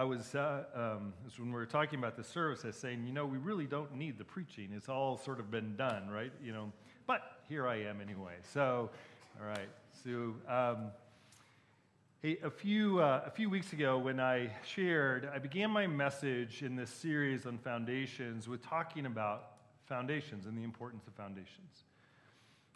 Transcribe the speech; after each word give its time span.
I 0.00 0.04
was, 0.04 0.34
uh, 0.34 0.64
um, 0.74 1.12
was 1.22 1.38
when 1.38 1.48
we 1.48 1.56
were 1.56 1.66
talking 1.66 1.98
about 1.98 2.16
the 2.16 2.24
service, 2.24 2.64
I 2.64 2.68
was 2.68 2.76
saying, 2.76 3.04
you 3.06 3.12
know, 3.12 3.26
we 3.26 3.36
really 3.36 3.66
don't 3.66 3.94
need 3.96 4.16
the 4.16 4.24
preaching. 4.24 4.70
It's 4.74 4.88
all 4.88 5.18
sort 5.18 5.38
of 5.38 5.50
been 5.50 5.76
done, 5.76 6.08
right? 6.08 6.32
You 6.42 6.54
know, 6.54 6.72
but 7.06 7.20
here 7.50 7.68
I 7.68 7.82
am 7.82 8.00
anyway. 8.00 8.36
So, 8.54 8.88
all 9.38 9.46
right. 9.46 9.68
So, 10.02 10.36
um, 10.48 10.86
hey, 12.22 12.38
a 12.42 12.48
few, 12.48 13.00
uh, 13.00 13.24
a 13.26 13.30
few 13.30 13.50
weeks 13.50 13.74
ago 13.74 13.98
when 13.98 14.20
I 14.20 14.50
shared, 14.64 15.28
I 15.34 15.38
began 15.38 15.70
my 15.70 15.86
message 15.86 16.62
in 16.62 16.76
this 16.76 16.88
series 16.88 17.44
on 17.44 17.58
foundations 17.58 18.48
with 18.48 18.62
talking 18.66 19.04
about 19.04 19.50
foundations 19.84 20.46
and 20.46 20.56
the 20.56 20.64
importance 20.64 21.06
of 21.08 21.12
foundations. 21.12 21.84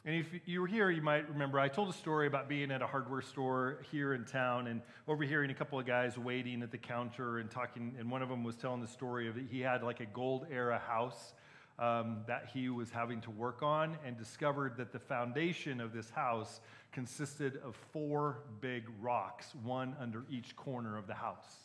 And 0.07 0.14
if 0.14 0.27
you 0.45 0.61
were 0.61 0.66
here, 0.66 0.91
you 0.91 1.00
might 1.00 1.27
remember 1.30 1.59
I 1.59 1.68
told 1.68 1.89
a 1.89 1.95
story 1.95 2.27
about 2.27 2.46
being 2.46 2.71
at 2.71 2.82
a 2.82 2.86
hardware 2.86 3.23
store 3.23 3.79
here 3.91 4.12
in 4.12 4.27
town 4.27 4.66
and 4.66 4.82
overhearing 5.09 5.50
a 5.50 5.54
couple 5.54 5.79
of 5.79 5.86
guys 5.86 6.18
waiting 6.18 6.62
at 6.62 6.71
the 6.71 6.77
counter 6.77 7.39
and 7.39 7.50
talking. 7.50 7.95
And 7.98 8.11
one 8.11 8.21
of 8.21 8.29
them 8.29 8.45
was 8.45 8.54
telling 8.54 8.82
the 8.82 8.86
story 8.86 9.29
of 9.29 9.36
he 9.50 9.61
had 9.61 9.82
like 9.82 10.00
a 10.00 10.07
gold 10.07 10.46
era 10.53 10.79
house 10.86 11.32
um, 11.79 12.18
that 12.27 12.50
he 12.53 12.68
was 12.68 12.90
having 12.90 13.22
to 13.22 13.30
work 13.30 13.63
on 13.63 13.96
and 14.04 14.18
discovered 14.18 14.77
that 14.77 14.93
the 14.93 14.99
foundation 14.99 15.80
of 15.80 15.94
this 15.94 16.11
house 16.11 16.61
consisted 16.93 17.58
of 17.64 17.75
four 17.91 18.41
big 18.61 18.85
rocks, 19.00 19.55
one 19.63 19.96
under 19.99 20.27
each 20.30 20.55
corner 20.55 20.99
of 20.99 21.07
the 21.07 21.14
house. 21.14 21.61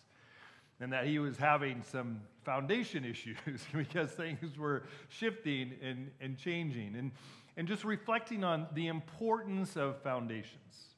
And 0.80 0.94
that 0.94 1.08
he 1.08 1.20
was 1.20 1.36
having 1.36 1.84
some 1.84 2.22
foundation 2.46 3.04
issues 3.12 3.60
because 3.76 4.12
things 4.12 4.58
were 4.58 4.84
shifting 5.10 5.74
and, 5.84 6.10
and 6.22 6.38
changing. 6.38 6.96
And 6.96 7.12
and 7.60 7.68
just 7.68 7.84
reflecting 7.84 8.46
on 8.46 8.68
the 8.74 8.88
importance 8.88 9.76
of 9.76 10.02
foundations. 10.02 10.96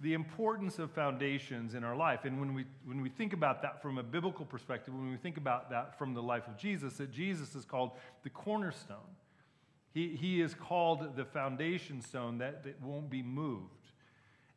The 0.00 0.12
importance 0.12 0.80
of 0.80 0.90
foundations 0.90 1.74
in 1.74 1.84
our 1.84 1.94
life. 1.94 2.24
And 2.24 2.40
when 2.40 2.52
we, 2.52 2.64
when 2.84 3.00
we 3.00 3.08
think 3.08 3.32
about 3.32 3.62
that 3.62 3.80
from 3.80 3.96
a 3.96 4.02
biblical 4.02 4.44
perspective, 4.44 4.92
when 4.92 5.08
we 5.08 5.16
think 5.16 5.36
about 5.36 5.70
that 5.70 5.96
from 5.96 6.14
the 6.14 6.20
life 6.20 6.48
of 6.48 6.58
Jesus, 6.58 6.94
that 6.94 7.12
Jesus 7.12 7.54
is 7.54 7.64
called 7.64 7.92
the 8.24 8.30
cornerstone. 8.30 8.96
He, 9.94 10.16
he 10.16 10.40
is 10.40 10.52
called 10.52 11.14
the 11.14 11.24
foundation 11.24 12.02
stone 12.02 12.38
that, 12.38 12.64
that 12.64 12.82
won't 12.82 13.08
be 13.08 13.22
moved. 13.22 13.70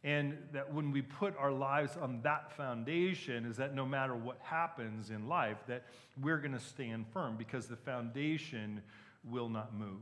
And 0.03 0.39
that 0.53 0.73
when 0.73 0.91
we 0.91 1.03
put 1.03 1.37
our 1.37 1.51
lives 1.51 1.97
on 2.01 2.21
that 2.23 2.51
foundation, 2.57 3.45
is 3.45 3.57
that 3.57 3.75
no 3.75 3.85
matter 3.85 4.15
what 4.15 4.39
happens 4.41 5.11
in 5.11 5.27
life, 5.27 5.57
that 5.67 5.85
we're 6.19 6.39
going 6.39 6.53
to 6.53 6.59
stand 6.59 7.05
firm 7.13 7.37
because 7.37 7.67
the 7.67 7.75
foundation 7.75 8.81
will 9.23 9.49
not 9.49 9.75
move 9.75 10.01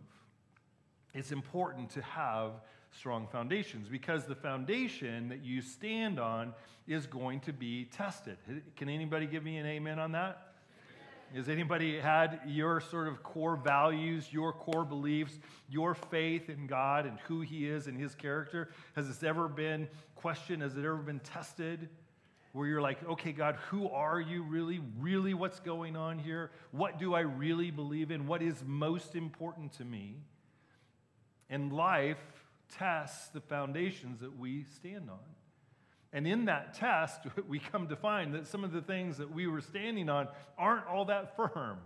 it's 1.14 1.32
important 1.32 1.90
to 1.92 2.02
have 2.02 2.52
strong 2.92 3.28
foundations 3.28 3.88
because 3.88 4.26
the 4.26 4.36
foundation 4.36 5.30
that 5.30 5.44
you 5.44 5.62
stand 5.62 6.20
on 6.20 6.54
is 6.88 7.06
going 7.06 7.40
to 7.42 7.54
be 7.54 7.86
tested. 7.86 8.38
Can 8.76 8.90
anybody 8.90 9.28
give 9.28 9.44
me 9.44 9.58
an 9.58 9.66
amen 9.66 10.00
on 10.00 10.12
that? 10.14 10.50
Has 11.36 11.48
anybody 11.48 12.00
had 12.00 12.42
your 12.48 12.82
sort 12.82 13.08
of 13.08 13.22
core 13.22 13.56
values, 13.56 14.28
your 14.32 14.52
core 14.52 14.84
beliefs, 14.84 15.38
your 15.70 15.94
faith 15.94 16.50
in 16.50 16.66
God 16.66 17.06
and 17.06 17.20
who 17.28 17.42
He 17.42 17.68
is 17.68 17.86
and 17.86 17.96
His 17.96 18.16
character? 18.16 18.70
Has 18.96 19.08
this 19.08 19.22
ever 19.22 19.48
been 19.48 19.88
questioned? 20.16 20.64
Has 20.64 20.76
it 20.76 20.80
ever 20.80 20.98
been 20.98 21.20
tested? 21.20 21.90
Where 22.54 22.68
you're 22.68 22.82
like, 22.82 23.08
okay, 23.08 23.32
God, 23.32 23.58
who 23.70 23.88
are 23.90 24.20
you 24.20 24.42
really? 24.42 24.82
Really, 25.00 25.36
what's 25.36 25.60
going 25.60 25.96
on 25.96 26.18
here? 26.18 26.50
What 26.72 26.98
do 26.98 27.14
I 27.14 27.20
really 27.20 27.70
believe 27.70 28.10
in? 28.10 28.26
What 28.26 28.42
is 28.42 28.64
most 28.66 29.16
important 29.16 29.74
to 29.74 29.86
me? 29.86 30.16
And 31.50 31.74
life 31.74 32.22
tests 32.78 33.30
the 33.30 33.42
foundations 33.42 34.20
that 34.22 34.38
we 34.38 34.64
stand 34.64 35.10
on. 35.10 35.20
And 36.12 36.28
in 36.28 36.46
that 36.46 36.74
test, 36.74 37.22
we 37.48 37.60
come 37.60 37.88
to 37.88 37.96
find 37.96 38.34
that 38.34 38.48
some 38.48 38.64
of 38.64 38.72
the 38.72 38.82
things 38.82 39.18
that 39.18 39.34
we 39.34 39.48
were 39.48 39.62
standing 39.62 40.10
on 40.10 40.28
aren't 40.58 40.88
all 40.88 41.06
that 41.06 41.36
firm. 41.36 41.78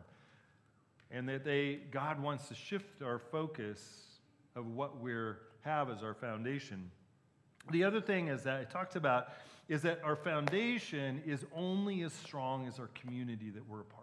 And 1.12 1.30
that 1.30 1.44
they, 1.44 1.80
God 1.92 2.22
wants 2.22 2.48
to 2.48 2.56
shift 2.56 3.02
our 3.02 3.20
focus 3.20 3.80
of 4.56 4.68
what 4.68 5.00
we 5.00 5.14
have 5.62 5.90
as 5.90 6.04
our 6.04 6.14
foundation. 6.14 6.90
The 7.72 7.84
other 7.84 8.02
thing 8.02 8.28
is 8.28 8.44
that 8.44 8.60
I 8.60 8.64
talked 8.64 8.96
about 8.96 9.30
is 9.70 9.84
that 9.84 10.02
our 10.04 10.16
foundation 10.16 11.22
is 11.26 11.46
only 11.56 12.02
as 12.02 12.14
strong 12.14 12.68
as 12.68 12.80
our 12.80 12.90
community 12.94 13.50
that 13.52 13.68
we're 13.70 13.82
a 13.82 13.86
part 13.86 14.03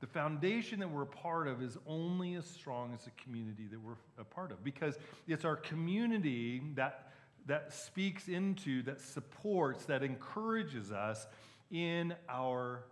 The 0.00 0.06
foundation 0.06 0.80
that 0.80 0.90
we're 0.90 1.02
a 1.02 1.06
part 1.06 1.46
of 1.46 1.62
is 1.62 1.76
only 1.86 2.34
as 2.34 2.46
strong 2.46 2.94
as 2.94 3.04
the 3.04 3.10
community 3.22 3.66
that 3.70 3.78
we're 3.78 3.96
a 4.18 4.24
part 4.24 4.50
of 4.50 4.64
because 4.64 4.98
it's 5.28 5.44
our 5.44 5.56
community 5.56 6.62
that, 6.74 7.12
that 7.46 7.74
speaks 7.74 8.28
into, 8.28 8.82
that 8.84 8.98
supports, 9.02 9.84
that 9.84 10.02
encourages 10.02 10.90
us 10.90 11.26
in 11.70 12.14
our 12.30 12.84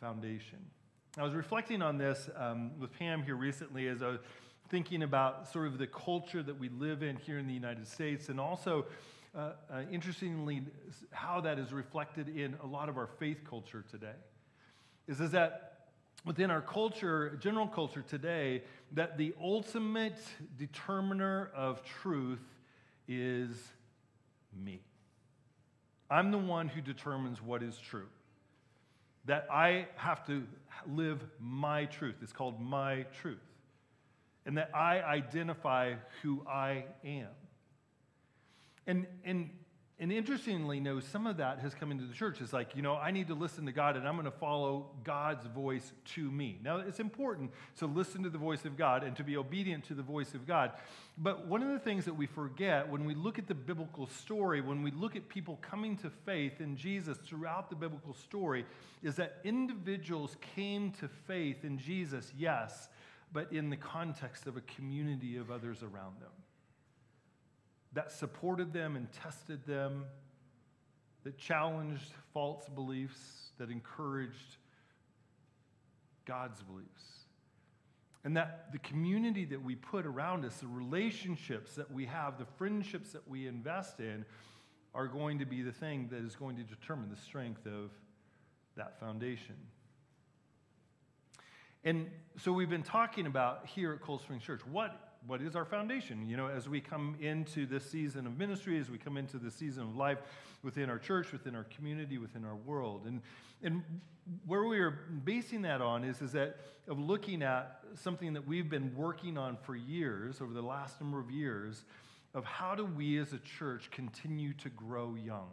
foundation. 0.00 0.58
I 1.18 1.22
was 1.22 1.34
reflecting 1.34 1.82
on 1.82 1.98
this 1.98 2.30
um, 2.34 2.70
with 2.78 2.92
Pam 2.98 3.22
here 3.22 3.36
recently 3.36 3.86
as 3.88 4.00
I 4.00 4.08
was 4.08 4.20
thinking 4.70 5.02
about 5.02 5.52
sort 5.52 5.66
of 5.66 5.76
the 5.76 5.86
culture 5.86 6.42
that 6.42 6.58
we 6.58 6.70
live 6.70 7.02
in 7.02 7.16
here 7.16 7.38
in 7.38 7.46
the 7.46 7.54
United 7.54 7.86
States 7.86 8.28
and 8.28 8.40
also. 8.40 8.86
Uh, 9.36 9.52
uh, 9.70 9.82
interestingly, 9.92 10.62
how 11.10 11.38
that 11.38 11.58
is 11.58 11.70
reflected 11.70 12.30
in 12.30 12.56
a 12.62 12.66
lot 12.66 12.88
of 12.88 12.96
our 12.96 13.06
faith 13.06 13.44
culture 13.44 13.84
today 13.90 14.16
is, 15.06 15.20
is 15.20 15.30
that 15.32 15.67
within 16.24 16.50
our 16.50 16.60
culture, 16.60 17.38
general 17.40 17.66
culture 17.66 18.04
today, 18.06 18.62
that 18.92 19.16
the 19.18 19.34
ultimate 19.40 20.18
determiner 20.58 21.50
of 21.54 21.82
truth 21.84 22.42
is 23.06 23.50
me. 24.64 24.80
I'm 26.10 26.30
the 26.30 26.38
one 26.38 26.68
who 26.68 26.80
determines 26.80 27.42
what 27.42 27.62
is 27.62 27.78
true. 27.78 28.06
That 29.26 29.46
I 29.50 29.86
have 29.96 30.26
to 30.26 30.44
live 30.86 31.22
my 31.38 31.84
truth. 31.86 32.16
It's 32.22 32.32
called 32.32 32.60
my 32.60 33.04
truth. 33.20 33.38
And 34.46 34.56
that 34.56 34.70
I 34.74 35.00
identify 35.02 35.94
who 36.22 36.46
I 36.48 36.84
am. 37.04 37.28
And, 38.86 39.06
and 39.24 39.50
and 40.00 40.12
interestingly, 40.12 40.78
no, 40.78 41.00
some 41.00 41.26
of 41.26 41.38
that 41.38 41.58
has 41.58 41.74
come 41.74 41.90
into 41.90 42.04
the 42.04 42.14
church. 42.14 42.40
It's 42.40 42.52
like, 42.52 42.76
you 42.76 42.82
know, 42.82 42.94
I 42.94 43.10
need 43.10 43.26
to 43.28 43.34
listen 43.34 43.66
to 43.66 43.72
God 43.72 43.96
and 43.96 44.06
I'm 44.06 44.14
going 44.14 44.26
to 44.26 44.30
follow 44.30 44.90
God's 45.02 45.44
voice 45.46 45.92
to 46.14 46.30
me. 46.30 46.60
Now, 46.62 46.78
it's 46.78 47.00
important 47.00 47.50
to 47.78 47.86
listen 47.86 48.22
to 48.22 48.30
the 48.30 48.38
voice 48.38 48.64
of 48.64 48.76
God 48.76 49.02
and 49.02 49.16
to 49.16 49.24
be 49.24 49.36
obedient 49.36 49.82
to 49.86 49.94
the 49.94 50.02
voice 50.02 50.34
of 50.34 50.46
God. 50.46 50.70
But 51.16 51.48
one 51.48 51.64
of 51.64 51.70
the 51.70 51.80
things 51.80 52.04
that 52.04 52.14
we 52.14 52.26
forget 52.26 52.88
when 52.88 53.06
we 53.06 53.16
look 53.16 53.40
at 53.40 53.48
the 53.48 53.56
biblical 53.56 54.06
story, 54.06 54.60
when 54.60 54.84
we 54.84 54.92
look 54.92 55.16
at 55.16 55.28
people 55.28 55.58
coming 55.62 55.96
to 55.96 56.10
faith 56.24 56.60
in 56.60 56.76
Jesus 56.76 57.18
throughout 57.18 57.68
the 57.68 57.76
biblical 57.76 58.14
story, 58.14 58.66
is 59.02 59.16
that 59.16 59.38
individuals 59.42 60.36
came 60.54 60.92
to 60.92 61.08
faith 61.26 61.64
in 61.64 61.76
Jesus, 61.76 62.32
yes, 62.38 62.88
but 63.32 63.52
in 63.52 63.68
the 63.68 63.76
context 63.76 64.46
of 64.46 64.56
a 64.56 64.60
community 64.60 65.38
of 65.38 65.50
others 65.50 65.82
around 65.82 66.20
them 66.20 66.30
that 67.92 68.12
supported 68.12 68.72
them 68.72 68.96
and 68.96 69.10
tested 69.12 69.64
them, 69.66 70.04
that 71.24 71.38
challenged 71.38 72.12
false 72.32 72.68
beliefs, 72.74 73.50
that 73.58 73.70
encouraged 73.70 74.56
God's 76.24 76.62
beliefs. 76.62 76.88
And 78.24 78.36
that 78.36 78.72
the 78.72 78.78
community 78.78 79.44
that 79.46 79.62
we 79.62 79.74
put 79.74 80.04
around 80.04 80.44
us, 80.44 80.56
the 80.58 80.66
relationships 80.66 81.74
that 81.76 81.90
we 81.90 82.04
have, 82.06 82.38
the 82.38 82.46
friendships 82.56 83.12
that 83.12 83.26
we 83.26 83.46
invest 83.46 84.00
in, 84.00 84.24
are 84.94 85.06
going 85.06 85.38
to 85.38 85.46
be 85.46 85.62
the 85.62 85.72
thing 85.72 86.08
that 86.10 86.24
is 86.24 86.34
going 86.34 86.56
to 86.56 86.62
determine 86.62 87.08
the 87.10 87.16
strength 87.16 87.66
of 87.66 87.90
that 88.76 88.98
foundation. 89.00 89.54
And 91.84 92.10
so 92.36 92.52
we've 92.52 92.68
been 92.68 92.82
talking 92.82 93.26
about 93.26 93.66
here 93.66 93.92
at 93.92 94.00
Cold 94.00 94.20
Spring 94.20 94.40
Church 94.40 94.60
what 94.66 95.07
what 95.26 95.42
is 95.42 95.56
our 95.56 95.64
foundation? 95.64 96.28
You 96.28 96.36
know, 96.36 96.48
as 96.48 96.68
we 96.68 96.80
come 96.80 97.16
into 97.20 97.66
this 97.66 97.88
season 97.90 98.26
of 98.26 98.38
ministry, 98.38 98.78
as 98.78 98.90
we 98.90 98.98
come 98.98 99.16
into 99.16 99.38
the 99.38 99.50
season 99.50 99.84
of 99.84 99.96
life 99.96 100.18
within 100.62 100.88
our 100.88 100.98
church, 100.98 101.32
within 101.32 101.54
our 101.54 101.64
community, 101.64 102.18
within 102.18 102.44
our 102.44 102.54
world. 102.54 103.02
And, 103.06 103.20
and 103.62 103.82
where 104.46 104.64
we 104.64 104.78
are 104.78 104.90
basing 105.24 105.62
that 105.62 105.80
on 105.80 106.04
is, 106.04 106.22
is 106.22 106.32
that 106.32 106.56
of 106.86 106.98
looking 106.98 107.42
at 107.42 107.80
something 107.94 108.32
that 108.32 108.46
we've 108.46 108.70
been 108.70 108.94
working 108.96 109.36
on 109.36 109.56
for 109.56 109.76
years, 109.76 110.40
over 110.40 110.52
the 110.52 110.62
last 110.62 111.00
number 111.00 111.20
of 111.20 111.30
years, 111.30 111.84
of 112.34 112.44
how 112.44 112.74
do 112.74 112.84
we 112.84 113.18
as 113.18 113.32
a 113.32 113.38
church 113.38 113.90
continue 113.90 114.52
to 114.54 114.68
grow 114.70 115.14
young? 115.14 115.48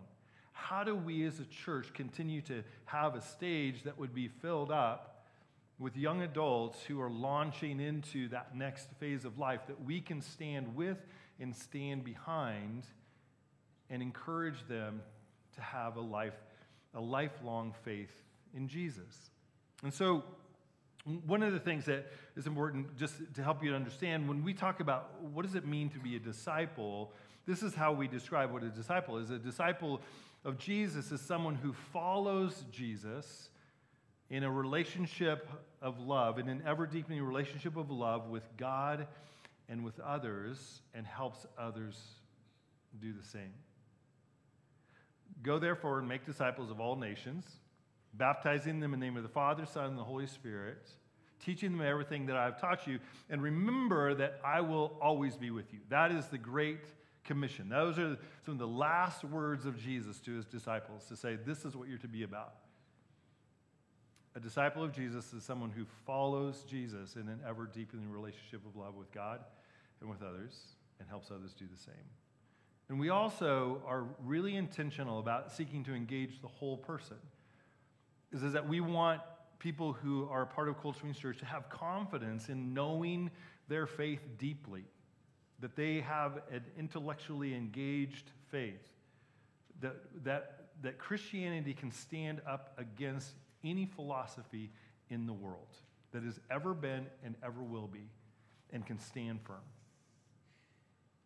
How 0.52 0.84
do 0.84 0.96
we 0.96 1.26
as 1.26 1.40
a 1.40 1.46
church 1.46 1.94
continue 1.94 2.42
to 2.44 2.64
have 2.86 3.16
a 3.16 3.22
stage 3.22 3.84
that 3.84 3.98
would 3.98 4.14
be 4.14 4.28
filled 4.28 4.72
up 4.72 5.15
with 5.78 5.98
young 5.98 6.22
adults 6.22 6.82
who 6.84 7.02
are 7.02 7.10
launching 7.10 7.80
into 7.80 8.30
that 8.30 8.56
next 8.56 8.90
phase 9.00 9.26
of 9.26 9.38
life 9.38 9.62
that 9.68 9.84
we 9.84 10.00
can 10.00 10.22
stand 10.22 10.76
with 10.76 10.98
and 11.40 11.56
stand 11.56 12.04
behind 12.04 12.86
and 13.90 14.02
encourage 14.02 14.66
them 14.68 15.02
to 15.56 15.62
have 15.62 15.98
a 15.98 16.02
life 16.02 16.34
a 16.96 17.00
lifelong 17.02 17.74
faith 17.84 18.24
in 18.56 18.70
Jesus. 18.70 19.30
And 19.84 19.94
so 19.94 20.24
one 21.26 21.44
of 21.44 21.52
the 21.52 21.60
things 21.60 21.86
that 21.86 22.12
is 22.36 22.48
important 22.48 22.98
just 22.98 23.16
to 23.36 23.44
help 23.44 23.64
you 23.64 23.74
understand 23.76 24.28
when 24.28 24.44
we 24.44 24.54
talk 24.54 24.80
about 24.80 25.22
what 25.22 25.46
does 25.46 25.56
it 25.56 25.68
mean 25.68 25.90
to 25.90 26.00
be 26.00 26.16
a 26.16 26.20
disciple 26.20 27.12
This 27.46 27.62
is 27.62 27.76
how 27.76 27.94
we 27.94 28.08
describe 28.08 28.52
what 28.52 28.64
a 28.64 28.70
disciple 28.70 29.18
is. 29.18 29.30
A 29.30 29.38
disciple 29.38 30.02
of 30.44 30.58
Jesus 30.58 31.12
is 31.12 31.22
someone 31.22 31.56
who 31.56 31.74
follows 31.94 32.66
Jesus 32.72 33.50
in 34.30 34.44
a 34.44 34.52
relationship 34.52 35.50
of 35.82 36.00
love, 36.00 36.40
in 36.40 36.50
an 36.50 36.64
ever 36.66 36.88
deepening 36.88 37.22
relationship 37.22 37.78
of 37.78 37.92
love 37.92 38.30
with 38.30 38.46
God 38.58 39.08
and 39.70 39.84
with 39.84 40.00
others, 40.00 40.82
and 40.94 41.06
helps 41.06 41.46
others 41.58 42.00
do 43.02 43.14
the 43.14 43.24
same. 43.24 43.54
Go 45.44 45.60
therefore 45.60 46.00
and 46.00 46.08
make 46.08 46.26
disciples 46.26 46.72
of 46.72 46.80
all 46.80 46.96
nations, 46.96 47.46
baptizing 48.14 48.80
them 48.80 48.94
in 48.94 49.00
the 49.00 49.06
name 49.06 49.18
of 49.18 49.24
the 49.24 49.30
Father, 49.30 49.66
Son, 49.66 49.86
and 49.86 49.98
the 49.98 50.04
Holy 50.04 50.28
Spirit, 50.28 50.88
teaching 51.44 51.72
them 51.72 51.86
everything 51.86 52.28
that 52.28 52.38
I've 52.38 52.60
taught 52.60 52.88
you, 52.88 53.00
and 53.30 53.42
remember 53.42 54.14
that 54.16 54.40
I 54.44 54.62
will 54.62 54.98
always 55.02 55.36
be 55.36 55.52
with 55.52 55.74
you. 55.74 55.80
That 55.90 56.12
is 56.12 56.28
the 56.28 56.38
great 56.38 56.86
commission. 57.24 57.70
Those 57.70 58.00
are 58.00 58.18
some 58.46 58.54
of 58.54 58.60
the 58.60 58.68
last 58.68 59.24
words 59.24 59.66
of 59.66 59.78
Jesus 59.82 60.20
to 60.22 60.36
his 60.36 60.46
disciples 60.46 61.06
to 61.08 61.16
say, 61.16 61.36
This 61.36 61.66
is 61.66 61.76
what 61.76 61.90
you're 61.90 61.98
to 61.98 62.08
be 62.08 62.24
about. 62.24 62.54
A 64.36 64.40
disciple 64.40 64.84
of 64.84 64.92
Jesus 64.92 65.32
is 65.32 65.44
someone 65.44 65.72
who 65.72 65.86
follows 66.06 66.66
Jesus 66.70 67.16
in 67.16 67.30
an 67.30 67.40
ever 67.48 67.66
deepening 67.66 68.12
relationship 68.12 68.62
of 68.66 68.76
love 68.76 68.96
with 68.96 69.10
God 69.14 69.40
and 70.02 70.10
with 70.10 70.22
others 70.22 70.60
and 71.00 71.08
helps 71.08 71.32
others 71.32 71.54
do 71.54 71.66
the 71.74 71.82
same. 71.82 71.94
And 72.90 73.00
we 73.00 73.10
also 73.10 73.82
are 73.88 74.04
really 74.24 74.56
intentional 74.56 75.20
about 75.20 75.54
seeking 75.54 75.86
to 75.86 75.94
engage 75.94 76.42
the 76.42 76.50
whole 76.50 76.78
person. 76.78 77.18
Is, 78.34 78.44
is 78.44 78.54
that 78.54 78.68
we 78.68 78.82
want 78.82 79.22
people 79.58 79.94
who 79.94 80.28
are 80.30 80.46
part 80.46 80.68
of 80.68 80.78
Cold 80.78 80.98
Springs 80.98 81.18
Church 81.18 81.38
to 81.40 81.46
have 81.46 81.70
confidence 81.70 82.50
in 82.50 82.74
knowing 82.74 83.32
their 83.70 83.88
faith 83.88 84.22
deeply, 84.38 84.84
that 85.60 85.78
they 85.78 86.02
have 86.02 86.42
an 86.52 86.64
intellectually 86.78 87.56
engaged 87.56 88.32
faith, 88.50 88.84
that, 89.80 89.96
that, 90.26 90.66
that 90.84 91.00
Christianity 91.00 91.74
can 91.74 91.92
stand 91.92 92.42
up 92.46 92.74
against 92.78 93.34
any 93.66 93.86
philosophy 93.86 94.72
in 95.10 95.26
the 95.26 95.34
world 95.34 95.68
that 96.12 96.24
has 96.24 96.40
ever 96.50 96.74
been 96.74 97.06
and 97.24 97.36
ever 97.44 97.62
will 97.62 97.88
be 97.88 98.10
and 98.72 98.86
can 98.86 99.00
stand 99.00 99.42
firm. 99.42 99.58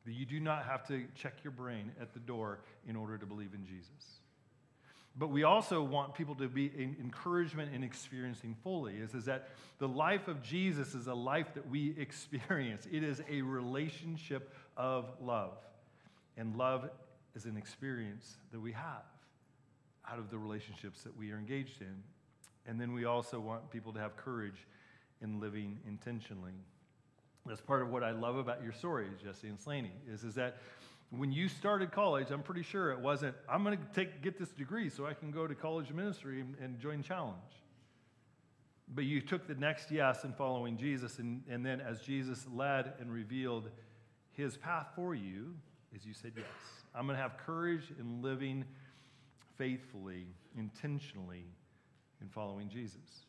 That 0.06 0.14
you 0.14 0.26
do 0.26 0.40
not 0.40 0.66
have 0.66 0.88
to 0.88 1.06
check 1.16 1.44
your 1.44 1.52
brain 1.52 1.92
at 2.02 2.14
the 2.14 2.20
door 2.20 2.60
in 2.88 2.96
order 2.96 3.18
to 3.18 3.26
believe 3.26 3.54
in 3.54 3.66
Jesus. 3.66 4.20
But 5.16 5.30
we 5.30 5.44
also 5.44 5.84
want 5.84 6.16
people 6.16 6.36
to 6.36 6.48
be 6.48 6.68
in 6.68 6.96
encouragement 7.00 7.74
in 7.74 7.84
experiencing 7.84 8.56
fully 8.64 8.96
is, 8.96 9.14
is 9.14 9.26
that 9.26 9.50
the 9.78 9.88
life 9.88 10.28
of 10.28 10.42
Jesus 10.42 10.96
is 10.96 11.08
a 11.08 11.14
life 11.14 11.54
that 11.56 11.70
we 11.70 11.94
experience. 11.98 12.88
It 12.92 13.04
is 13.04 13.22
a 13.30 13.42
relationship 13.42 14.54
of 14.78 15.12
love. 15.22 15.58
And 16.38 16.56
love 16.56 16.90
is 17.36 17.46
an 17.46 17.58
experience 17.58 18.38
that 18.52 18.60
we 18.60 18.72
have 18.72 19.04
out 20.10 20.20
of 20.20 20.30
the 20.30 20.38
relationships 20.38 21.04
that 21.04 21.16
we 21.18 21.32
are 21.32 21.38
engaged 21.38 21.82
in. 21.82 22.04
And 22.70 22.80
then 22.80 22.94
we 22.94 23.06
also 23.06 23.40
want 23.40 23.72
people 23.72 23.92
to 23.94 24.00
have 24.00 24.16
courage 24.16 24.68
in 25.22 25.40
living 25.40 25.80
intentionally. 25.88 26.54
That's 27.48 27.62
part 27.62 27.82
of 27.82 27.90
what 27.90 28.04
I 28.04 28.12
love 28.12 28.36
about 28.36 28.62
your 28.62 28.74
stories, 28.74 29.14
Jesse 29.24 29.48
and 29.48 29.60
Slaney, 29.60 29.92
is, 30.08 30.24
is 30.24 30.36
that 30.36 30.58
when 31.10 31.32
you 31.32 31.50
started 31.50 31.92
college, 31.92 32.30
I'm 32.30 32.44
pretty 32.44 32.62
sure 32.62 32.92
it 32.92 33.00
wasn't, 33.00 33.36
I'm 33.50 33.64
going 33.64 33.76
to 33.76 33.84
take, 33.96 34.22
get 34.22 34.38
this 34.38 34.50
degree 34.50 34.90
so 34.90 35.08
I 35.08 35.16
can 35.16 35.32
go 35.32 35.48
to 35.48 35.56
college 35.56 35.92
ministry 35.92 36.42
and, 36.42 36.56
and 36.62 36.80
join 36.80 37.02
Challenge. 37.02 37.40
But 38.94 39.06
you 39.06 39.20
took 39.20 39.48
the 39.48 39.56
next 39.56 39.90
yes 39.90 40.24
in 40.24 40.34
following 40.34 40.78
Jesus, 40.78 41.18
and, 41.18 41.42
and 41.50 41.66
then 41.66 41.82
as 41.82 42.02
Jesus 42.02 42.46
led 42.54 42.94
and 43.00 43.12
revealed 43.12 43.70
his 44.34 44.58
path 44.58 44.90
for 44.96 45.16
you, 45.16 45.56
as 45.96 46.06
you 46.06 46.14
said 46.14 46.34
yes. 46.36 46.46
I'm 46.94 47.08
going 47.08 47.18
to 47.18 47.22
have 47.22 47.38
courage 47.38 47.92
in 48.00 48.22
living 48.22 48.64
faithfully, 49.58 50.28
intentionally, 50.56 51.46
in 52.22 52.28
following 52.30 52.70
Jesus. 52.70 53.26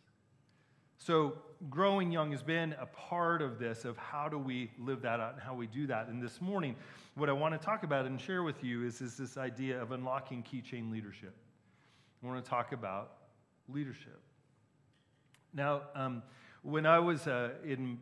So, 0.99 1.39
growing 1.71 2.13
young 2.13 2.31
has 2.33 2.43
been 2.43 2.75
a 2.79 2.85
part 2.85 3.41
of 3.41 3.59
this, 3.59 3.87
of 3.87 3.97
how 3.97 4.29
do 4.29 4.39
we 4.39 4.71
live 4.79 5.01
that 5.03 5.19
out 5.19 5.33
and 5.33 5.43
how 5.43 5.55
we 5.55 5.67
do 5.67 5.87
that. 5.87 6.09
And 6.09 6.23
this 6.23 6.43
morning, 6.43 6.77
what 7.15 7.31
I 7.31 7.33
want 7.33 7.59
to 7.59 7.65
talk 7.65 7.85
about 7.85 8.05
and 8.05 8.21
share 8.21 8.43
with 8.43 8.63
you 8.63 8.85
is, 8.85 9.01
is 9.01 9.17
this 9.17 9.39
idea 9.39 9.81
of 9.81 9.93
unlocking 9.93 10.43
keychain 10.43 10.93
leadership. 10.93 11.35
I 12.23 12.27
want 12.27 12.45
to 12.45 12.49
talk 12.49 12.73
about 12.73 13.13
leadership. 13.67 14.21
Now, 15.55 15.83
um, 15.95 16.23
when 16.63 16.85
I 16.85 16.99
was 16.99 17.27
uh, 17.27 17.53
in 17.65 17.99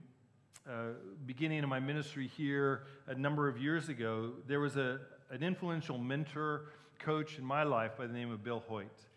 uh, 0.69 0.88
beginning 1.25 1.62
of 1.62 1.69
my 1.69 1.81
ministry 1.81 2.26
here 2.37 2.82
a 3.06 3.14
number 3.14 3.49
of 3.49 3.58
years 3.58 3.88
ago, 3.88 4.32
there 4.49 4.61
was 4.61 4.76
a, 4.76 4.99
an 5.31 5.43
influential 5.43 5.99
mentor, 5.99 6.73
coach 6.99 7.38
in 7.38 7.44
my 7.44 7.62
life 7.62 7.96
by 7.96 8.06
the 8.06 8.12
name 8.12 8.32
of 8.32 8.43
Bill 8.43 8.62
Hoyt. 8.67 9.08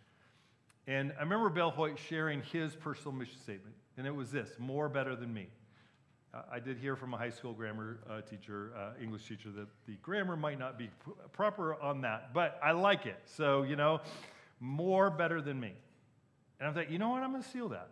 And 0.91 1.13
I 1.17 1.21
remember 1.21 1.47
Bill 1.47 1.71
Hoyt 1.71 1.97
sharing 1.97 2.41
his 2.41 2.75
personal 2.75 3.13
mission 3.13 3.39
statement, 3.39 3.75
and 3.95 4.05
it 4.05 4.13
was 4.13 4.29
this 4.29 4.49
more 4.59 4.89
better 4.89 5.15
than 5.15 5.33
me. 5.33 5.47
I 6.51 6.59
did 6.59 6.77
hear 6.77 6.97
from 6.97 7.13
a 7.13 7.17
high 7.17 7.29
school 7.29 7.53
grammar 7.53 7.99
uh, 8.09 8.19
teacher, 8.19 8.73
uh, 8.77 9.01
English 9.01 9.25
teacher, 9.25 9.51
that 9.51 9.67
the 9.87 9.93
grammar 10.01 10.35
might 10.35 10.59
not 10.59 10.77
be 10.77 10.87
p- 10.87 11.13
proper 11.31 11.81
on 11.81 12.01
that, 12.01 12.33
but 12.33 12.59
I 12.61 12.73
like 12.73 13.05
it. 13.05 13.17
So, 13.23 13.63
you 13.63 13.77
know, 13.77 14.01
more 14.59 15.09
better 15.09 15.41
than 15.41 15.61
me. 15.61 15.71
And 16.59 16.67
I 16.67 16.73
thought, 16.73 16.91
you 16.91 16.99
know 16.99 17.09
what? 17.09 17.23
I'm 17.23 17.31
going 17.31 17.43
to 17.43 17.49
steal 17.49 17.69
that. 17.69 17.87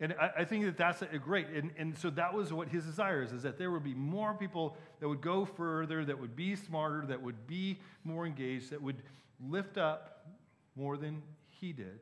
And 0.00 0.16
I, 0.20 0.30
I, 0.38 0.44
think 0.44 0.64
that 0.64 0.76
that's 0.76 1.02
a, 1.02 1.08
a 1.12 1.18
great. 1.18 1.46
And, 1.48 1.70
and 1.78 1.96
so 1.96 2.10
that 2.10 2.34
was 2.34 2.52
what 2.52 2.68
his 2.68 2.84
desire 2.84 3.22
is, 3.22 3.30
is 3.30 3.44
that 3.44 3.56
there 3.56 3.70
would 3.70 3.84
be 3.84 3.94
more 3.94 4.34
people 4.34 4.76
that 4.98 5.08
would 5.08 5.20
go 5.20 5.44
further, 5.44 6.04
that 6.04 6.20
would 6.20 6.34
be 6.34 6.56
smarter, 6.56 7.04
that 7.06 7.22
would 7.22 7.46
be 7.46 7.78
more 8.02 8.26
engaged, 8.26 8.70
that 8.70 8.82
would 8.82 9.00
lift 9.40 9.78
up 9.78 10.26
more 10.74 10.96
than 10.96 11.22
he 11.60 11.72
did. 11.72 12.00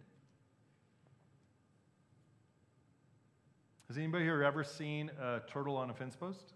Has 3.89 3.97
anybody 3.97 4.25
here 4.25 4.43
ever 4.43 4.65
seen 4.65 5.11
a 5.21 5.41
turtle 5.49 5.77
on 5.77 5.91
a 5.91 5.95
fence 5.95 6.17
post? 6.17 6.53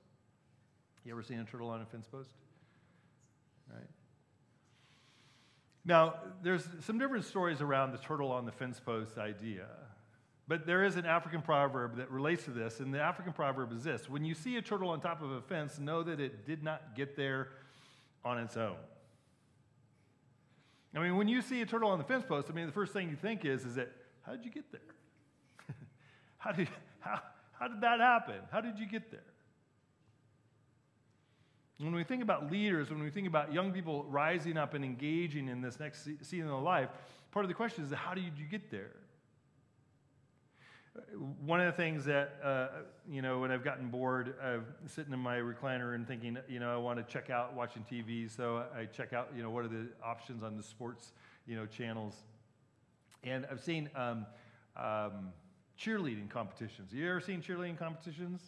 You 1.05 1.12
ever 1.12 1.23
seen 1.23 1.38
a 1.38 1.44
turtle 1.44 1.70
on 1.70 1.81
a 1.81 1.87
fence 1.87 2.06
post? 2.06 2.31
Right. 3.73 3.88
Now, 5.85 6.14
there's 6.43 6.67
some 6.81 6.99
different 6.99 7.25
stories 7.25 7.61
around 7.61 7.93
the 7.93 7.99
turtle 7.99 8.31
on 8.31 8.44
the 8.44 8.52
fence 8.52 8.81
post 8.81 9.17
idea. 9.17 9.67
But 10.49 10.67
there 10.67 10.85
is 10.85 10.97
an 10.97 11.06
African 11.06 11.43
proverb 11.43 11.97
that 11.97 12.11
relates 12.11 12.44
to 12.44 12.50
this, 12.50 12.81
and 12.81 12.93
the 12.93 13.00
African 13.00 13.32
proverb 13.32 13.73
is 13.73 13.85
this 13.85 14.11
When 14.11 14.25
you 14.25 14.35
see 14.35 14.56
a 14.56 14.62
turtle 14.62 14.91
on 14.91 15.00
top 15.00 15.23
of 15.23 15.31
a 15.31 15.41
fence, 15.41 15.79
know 15.79 16.02
that 16.02 16.20
it 16.20 16.44
did 16.44 16.62
not 16.62 16.97
get 16.97 17.17
there 17.17 17.49
on 18.25 18.38
its 18.38 18.56
own. 18.56 18.76
I 20.95 20.99
mean, 20.99 21.17
when 21.17 21.29
you 21.29 21.41
see 21.41 21.61
a 21.63 21.67
turtle 21.67 21.91
on 21.91 21.99
the 21.99 22.05
fence 22.05 22.25
post, 22.27 22.49
I 22.51 22.53
mean, 22.53 22.67
the 22.67 22.73
first 22.73 22.93
thing 22.93 23.09
you 23.09 23.17
think 23.17 23.45
is, 23.45 23.65
is 23.65 23.77
that, 23.77 23.93
how 24.23 24.33
did 24.33 24.45
you 24.45 24.51
get 24.51 24.71
there? 24.73 24.81
how, 26.38 26.53
did, 26.53 26.69
how, 26.99 27.21
how 27.53 27.69
did 27.69 27.81
that 27.81 28.00
happen? 28.00 28.41
How 28.50 28.61
did 28.61 28.79
you 28.79 28.87
get 28.87 29.11
there? 29.11 29.21
When 31.79 31.95
we 31.95 32.05
think 32.05 32.23
about 32.23 32.50
leaders, 32.50 32.91
when 32.91 33.03
we 33.03 33.09
think 33.09 33.26
about 33.26 33.55
young 33.55 33.73
people 33.73 34.05
rising 34.05 34.59
up 34.59 34.75
and 34.75 34.85
engaging 34.85 35.49
in 35.49 35.62
this 35.62 35.81
next 35.81 36.07
season 36.23 36.50
of 36.50 36.62
life, 36.62 36.91
part 37.31 37.45
of 37.45 37.49
the 37.49 37.55
question 37.55 37.85
is, 37.85 37.93
how 37.93 38.12
did 38.12 38.25
you 38.37 38.45
get 38.50 38.71
there? 38.71 38.97
One 41.44 41.61
of 41.61 41.66
the 41.66 41.73
things 41.73 42.04
that, 42.06 42.37
uh, 42.42 42.68
you 43.09 43.23
know, 43.23 43.38
when 43.38 43.52
I've 43.52 43.62
gotten 43.62 43.88
bored 43.88 44.35
of 44.42 44.64
sitting 44.87 45.12
in 45.12 45.20
my 45.20 45.37
recliner 45.37 45.94
and 45.94 46.06
thinking, 46.06 46.37
you 46.49 46.59
know, 46.59 46.73
I 46.73 46.76
want 46.78 46.99
to 46.99 47.12
check 47.12 47.30
out 47.30 47.54
watching 47.54 47.85
TV, 47.90 48.28
so 48.28 48.64
I 48.76 48.87
check 48.87 49.12
out, 49.12 49.30
you 49.37 49.42
know, 49.42 49.50
what 49.50 49.64
are 49.64 49.68
the 49.68 49.87
options 50.04 50.42
on 50.42 50.56
the 50.56 50.62
sports, 50.62 51.12
you 51.47 51.54
know, 51.54 51.66
channels. 51.66 52.14
And 53.23 53.47
I've 53.50 53.61
seen 53.61 53.88
um, 53.94 54.26
um, 54.76 55.32
cheerleading 55.78 56.28
competitions. 56.28 56.92
You 56.92 57.09
ever 57.09 57.20
seen 57.20 57.40
cheerleading 57.40 57.78
competitions? 57.78 58.42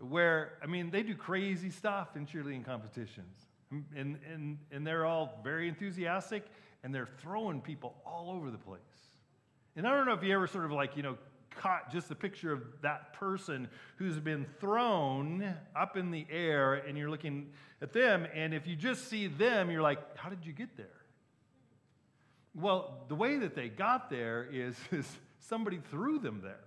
Where, 0.00 0.54
I 0.62 0.66
mean, 0.66 0.90
they 0.90 1.04
do 1.04 1.14
crazy 1.14 1.70
stuff 1.70 2.16
in 2.16 2.26
cheerleading 2.26 2.64
competitions. 2.64 3.36
And, 3.70 4.18
and, 4.32 4.58
and 4.72 4.86
they're 4.86 5.06
all 5.06 5.40
very 5.44 5.68
enthusiastic, 5.68 6.44
and 6.82 6.94
they're 6.94 7.08
throwing 7.22 7.60
people 7.60 7.94
all 8.04 8.30
over 8.30 8.50
the 8.50 8.58
place. 8.58 8.80
And 9.76 9.86
I 9.86 9.90
don't 9.90 10.06
know 10.06 10.12
if 10.12 10.22
you 10.22 10.34
ever 10.34 10.46
sort 10.46 10.64
of 10.64 10.72
like, 10.72 10.96
you 10.96 11.02
know, 11.02 11.16
caught 11.50 11.90
just 11.92 12.10
a 12.10 12.14
picture 12.14 12.52
of 12.52 12.62
that 12.82 13.12
person 13.14 13.68
who's 13.96 14.18
been 14.18 14.46
thrown 14.60 15.54
up 15.74 15.96
in 15.96 16.10
the 16.10 16.26
air 16.30 16.74
and 16.74 16.96
you're 16.98 17.10
looking 17.10 17.50
at 17.80 17.92
them. 17.92 18.26
And 18.34 18.54
if 18.54 18.66
you 18.66 18.76
just 18.76 19.08
see 19.08 19.26
them, 19.26 19.70
you're 19.70 19.82
like, 19.82 19.98
how 20.16 20.28
did 20.28 20.44
you 20.44 20.52
get 20.52 20.76
there? 20.76 20.86
Well, 22.54 23.04
the 23.08 23.14
way 23.14 23.38
that 23.38 23.54
they 23.54 23.68
got 23.68 24.10
there 24.10 24.48
is, 24.50 24.76
is 24.92 25.10
somebody 25.40 25.80
threw 25.90 26.18
them 26.18 26.40
there. 26.42 26.58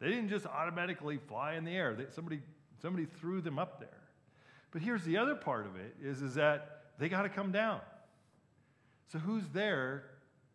They 0.00 0.08
didn't 0.08 0.28
just 0.28 0.46
automatically 0.46 1.18
fly 1.18 1.54
in 1.54 1.64
the 1.64 1.72
air. 1.72 1.94
They, 1.94 2.04
somebody, 2.10 2.40
somebody 2.80 3.06
threw 3.18 3.40
them 3.40 3.58
up 3.58 3.80
there. 3.80 3.88
But 4.70 4.82
here's 4.82 5.02
the 5.04 5.16
other 5.16 5.34
part 5.34 5.66
of 5.66 5.76
it 5.76 5.96
is, 6.02 6.22
is 6.22 6.34
that 6.34 6.82
they 6.98 7.08
got 7.08 7.22
to 7.22 7.28
come 7.28 7.50
down. 7.50 7.80
So 9.10 9.18
who's 9.18 9.48
there 9.52 10.04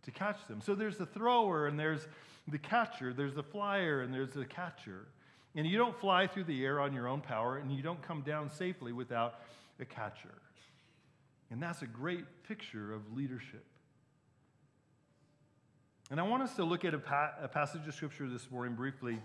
to 0.03 0.11
catch 0.11 0.47
them. 0.47 0.61
So 0.61 0.75
there's 0.75 0.97
the 0.97 1.05
thrower 1.05 1.67
and 1.67 1.79
there's 1.79 2.07
the 2.47 2.57
catcher, 2.57 3.13
there's 3.13 3.33
the 3.33 3.43
flyer 3.43 4.01
and 4.01 4.13
there's 4.13 4.31
the 4.31 4.45
catcher. 4.45 5.07
And 5.55 5.67
you 5.67 5.77
don't 5.77 5.97
fly 5.99 6.27
through 6.27 6.45
the 6.45 6.65
air 6.65 6.79
on 6.79 6.93
your 6.93 7.07
own 7.07 7.21
power 7.21 7.57
and 7.57 7.71
you 7.71 7.81
don't 7.81 8.01
come 8.01 8.21
down 8.21 8.49
safely 8.49 8.91
without 8.91 9.35
a 9.79 9.85
catcher. 9.85 10.33
And 11.51 11.61
that's 11.61 11.81
a 11.83 11.87
great 11.87 12.25
picture 12.47 12.93
of 12.93 13.15
leadership. 13.15 13.63
And 16.09 16.19
I 16.19 16.23
want 16.23 16.43
us 16.43 16.55
to 16.55 16.63
look 16.63 16.83
at 16.85 16.93
a, 16.93 16.99
pa- 16.99 17.33
a 17.41 17.47
passage 17.47 17.87
of 17.87 17.93
scripture 17.93 18.27
this 18.27 18.49
morning 18.51 18.75
briefly. 18.75 19.19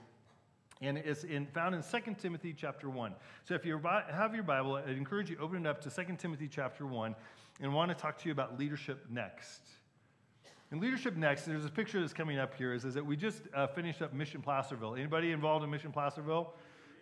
And 0.81 0.97
it's 0.97 1.25
in, 1.25 1.47
found 1.47 1.75
in 1.75 1.83
2 1.83 2.15
Timothy 2.21 2.55
chapter 2.57 2.89
1. 2.89 3.15
So 3.45 3.55
if 3.55 3.65
you 3.65 3.81
have 3.83 4.35
your 4.35 4.45
Bible, 4.45 4.77
I'd 4.77 4.91
encourage 4.91 5.29
you 5.29 5.39
open 5.41 5.67
it 5.67 5.69
up 5.69 5.81
to 5.83 5.91
2 5.91 6.17
Timothy 6.19 6.49
chapter 6.49 6.87
1 6.87 7.17
and 7.61 7.75
want 7.75 7.91
to 7.91 7.97
talk 7.97 8.19
to 8.19 8.27
you 8.27 8.33
about 8.33 8.59
leadership 8.59 9.07
next. 9.11 9.61
And 10.71 10.81
leadership 10.83 11.17
next, 11.17 11.45
there's 11.45 11.65
a 11.65 11.71
picture 11.71 11.99
that's 12.01 12.13
coming 12.13 12.39
up 12.39 12.55
here, 12.55 12.75
is, 12.75 12.85
is 12.85 12.95
that 12.95 13.05
we 13.05 13.17
just 13.17 13.43
uh, 13.55 13.67
finished 13.69 14.03
up 14.03 14.13
Mission 14.13 14.43
Placerville. 14.43 14.97
Anybody 14.97 15.33
involved 15.33 15.65
in 15.65 15.71
Mission 15.71 15.93
Placerville? 15.93 16.53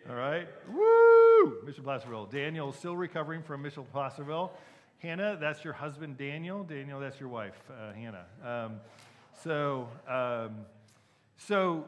All 0.09 0.15
right. 0.15 0.47
Woo! 0.69 1.65
Mission 1.65 1.83
Placerville. 1.83 2.27
Daniel 2.27 2.71
still 2.71 2.95
recovering 2.95 3.43
from 3.43 3.61
Mission 3.61 3.85
Placerville. 3.91 4.53
Hannah, 4.99 5.37
that's 5.39 5.65
your 5.65 5.73
husband, 5.73 6.17
Daniel. 6.17 6.63
Daniel, 6.63 6.99
that's 6.99 7.19
your 7.19 7.29
wife, 7.29 7.61
uh, 7.69 7.91
Hannah. 7.91 8.25
Um, 8.43 8.79
so, 9.43 9.89
um, 10.07 10.65
so, 11.35 11.87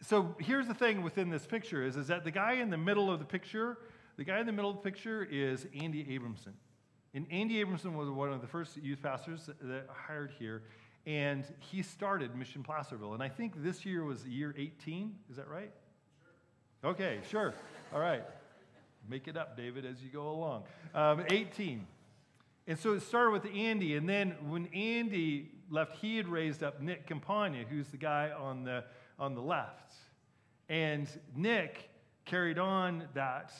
so 0.00 0.34
here's 0.40 0.66
the 0.66 0.74
thing 0.74 1.02
within 1.02 1.28
this 1.28 1.46
picture 1.46 1.84
is, 1.84 1.96
is 1.96 2.06
that 2.08 2.24
the 2.24 2.30
guy 2.30 2.54
in 2.54 2.70
the 2.70 2.78
middle 2.78 3.10
of 3.10 3.18
the 3.18 3.24
picture, 3.24 3.78
the 4.16 4.24
guy 4.24 4.40
in 4.40 4.46
the 4.46 4.52
middle 4.52 4.70
of 4.70 4.76
the 4.76 4.82
picture 4.82 5.28
is 5.30 5.66
Andy 5.78 6.04
Abramson. 6.04 6.54
And 7.14 7.26
Andy 7.30 7.64
Abramson 7.64 7.94
was 7.94 8.10
one 8.10 8.32
of 8.32 8.40
the 8.40 8.46
first 8.46 8.76
youth 8.76 9.02
pastors 9.02 9.48
that 9.60 9.86
hired 9.88 10.32
here, 10.38 10.62
and 11.06 11.44
he 11.58 11.82
started 11.82 12.34
Mission 12.34 12.62
Placerville. 12.62 13.14
And 13.14 13.22
I 13.22 13.28
think 13.28 13.62
this 13.62 13.86
year 13.86 14.04
was 14.04 14.26
year 14.26 14.54
18. 14.58 15.14
Is 15.30 15.36
that 15.36 15.48
right? 15.48 15.70
Sure. 16.82 16.90
Okay, 16.90 17.18
sure. 17.30 17.54
All 17.94 18.00
right. 18.00 18.24
Make 19.08 19.28
it 19.28 19.36
up, 19.36 19.56
David, 19.56 19.86
as 19.86 20.02
you 20.02 20.10
go 20.10 20.30
along. 20.30 20.64
Um, 20.94 21.24
18. 21.28 21.86
And 22.66 22.76
so 22.76 22.94
it 22.94 23.02
started 23.02 23.30
with 23.30 23.46
Andy, 23.54 23.94
and 23.94 24.08
then 24.08 24.34
when 24.48 24.66
Andy 24.74 25.52
left, 25.70 25.98
he 25.98 26.16
had 26.16 26.26
raised 26.26 26.64
up 26.64 26.80
Nick 26.82 27.06
Campagna, 27.06 27.64
who's 27.70 27.86
the 27.88 27.96
guy 27.96 28.32
on 28.36 28.64
the, 28.64 28.82
on 29.20 29.36
the 29.36 29.40
left. 29.40 29.94
And 30.68 31.08
Nick 31.36 31.88
carried 32.24 32.58
on 32.58 33.04
that 33.14 33.52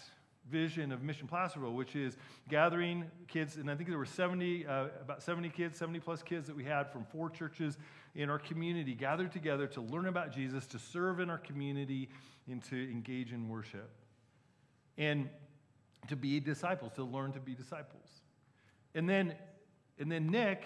vision 0.51 0.93
of 0.93 1.03
Mission 1.03 1.27
Placerville, 1.27 1.75
which 1.75 1.97
is 1.97 2.17
gathering 2.49 3.11
kids, 3.29 3.57
and 3.57 3.71
I 3.71 3.75
think 3.75 3.89
there 3.89 3.99
were 3.99 4.05
70, 4.05 4.67
uh, 4.67 4.87
about 5.01 5.23
70 5.23 5.49
kids, 5.51 5.79
70 5.79 6.01
plus 6.01 6.23
kids 6.23 6.47
that 6.47 6.57
we 6.57 6.65
had 6.65 6.91
from 6.91 7.05
four 7.05 7.31
churches 7.31 7.79
in 8.15 8.31
our 8.31 8.39
community 8.39 8.95
gathered 8.95 9.33
together 9.33 9.67
to 9.69 9.81
learn 9.81 10.07
about 10.07 10.33
Jesus, 10.33 10.67
to 10.69 10.79
serve 10.79 11.21
in 11.21 11.31
our 11.31 11.39
community, 11.39 12.09
and 12.51 12.63
to 12.65 12.77
engage 12.77 13.33
in 13.33 13.49
worship. 13.49 13.91
And 14.97 15.29
to 16.09 16.17
be 16.17 16.41
disciples, 16.41 16.93
to 16.95 17.05
learn 17.05 17.33
to 17.33 17.41
be 17.41 17.55
disciples. 17.55 18.09
And 18.95 19.09
then, 19.09 19.35
and 19.99 20.11
then 20.11 20.31
Nick 20.31 20.65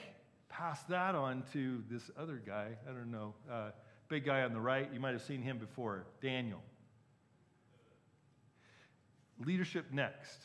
passed 0.49 0.89
that 0.89 1.15
on 1.15 1.43
to 1.53 1.83
this 1.91 2.11
other 2.19 2.41
guy. 2.45 2.69
I 2.89 2.93
don't 2.93 3.11
know, 3.11 3.35
uh, 3.51 3.71
big 4.09 4.25
guy 4.25 4.43
on 4.43 4.53
the 4.53 4.61
right. 4.61 4.89
You 4.93 5.01
might 5.01 5.13
have 5.13 5.23
seen 5.23 5.43
him 5.43 5.59
before, 5.59 6.05
Daniel. 6.21 6.61
Leadership 9.45 9.87
next. 9.93 10.39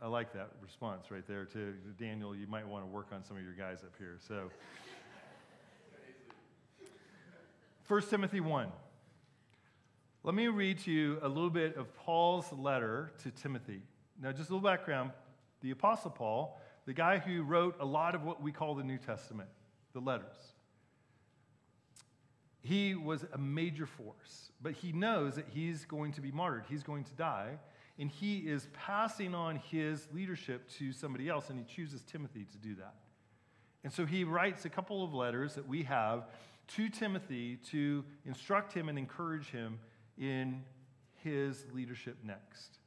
I 0.00 0.06
like 0.06 0.32
that 0.32 0.50
response 0.62 1.10
right 1.10 1.26
there 1.26 1.44
to 1.46 1.74
Daniel. 1.98 2.34
You 2.34 2.46
might 2.46 2.66
want 2.66 2.84
to 2.84 2.88
work 2.88 3.08
on 3.12 3.24
some 3.24 3.36
of 3.36 3.42
your 3.42 3.52
guys 3.52 3.82
up 3.82 3.92
here. 3.98 4.16
So, 4.26 4.50
1 7.86 8.02
Timothy 8.02 8.40
1. 8.40 8.68
Let 10.24 10.34
me 10.34 10.48
read 10.48 10.78
to 10.80 10.92
you 10.92 11.18
a 11.22 11.28
little 11.28 11.50
bit 11.50 11.76
of 11.76 11.94
Paul's 11.94 12.52
letter 12.52 13.12
to 13.22 13.30
Timothy. 13.30 13.82
Now, 14.20 14.32
just 14.32 14.50
a 14.50 14.54
little 14.54 14.68
background. 14.68 15.12
The 15.62 15.70
Apostle 15.70 16.10
Paul 16.10 16.60
the 16.88 16.94
guy 16.94 17.18
who 17.18 17.42
wrote 17.42 17.76
a 17.80 17.84
lot 17.84 18.14
of 18.14 18.24
what 18.24 18.42
we 18.42 18.50
call 18.50 18.74
the 18.74 18.82
New 18.82 18.96
Testament, 18.96 19.50
the 19.92 20.00
letters. 20.00 20.54
He 22.62 22.94
was 22.94 23.26
a 23.30 23.36
major 23.36 23.84
force, 23.84 24.52
but 24.62 24.72
he 24.72 24.92
knows 24.92 25.34
that 25.34 25.44
he's 25.50 25.84
going 25.84 26.12
to 26.12 26.22
be 26.22 26.30
martyred, 26.30 26.64
he's 26.66 26.82
going 26.82 27.04
to 27.04 27.12
die, 27.12 27.58
and 27.98 28.10
he 28.10 28.38
is 28.38 28.68
passing 28.72 29.34
on 29.34 29.56
his 29.56 30.06
leadership 30.12 30.68
to 30.78 30.92
somebody 30.92 31.28
else, 31.28 31.50
and 31.50 31.58
he 31.58 31.64
chooses 31.64 32.02
Timothy 32.02 32.46
to 32.52 32.58
do 32.58 32.74
that. 32.76 32.94
And 33.84 33.92
so 33.92 34.06
he 34.06 34.24
writes 34.24 34.64
a 34.64 34.68
couple 34.68 35.04
of 35.04 35.14
letters 35.14 35.54
that 35.54 35.66
we 35.66 35.82
have 35.84 36.28
to 36.76 36.88
Timothy 36.88 37.56
to 37.70 38.04
instruct 38.24 38.72
him 38.72 38.88
and 38.88 38.98
encourage 38.98 39.50
him 39.50 39.78
in 40.18 40.62
his 41.24 41.64
leadership 41.72 42.18
next. 42.24 42.78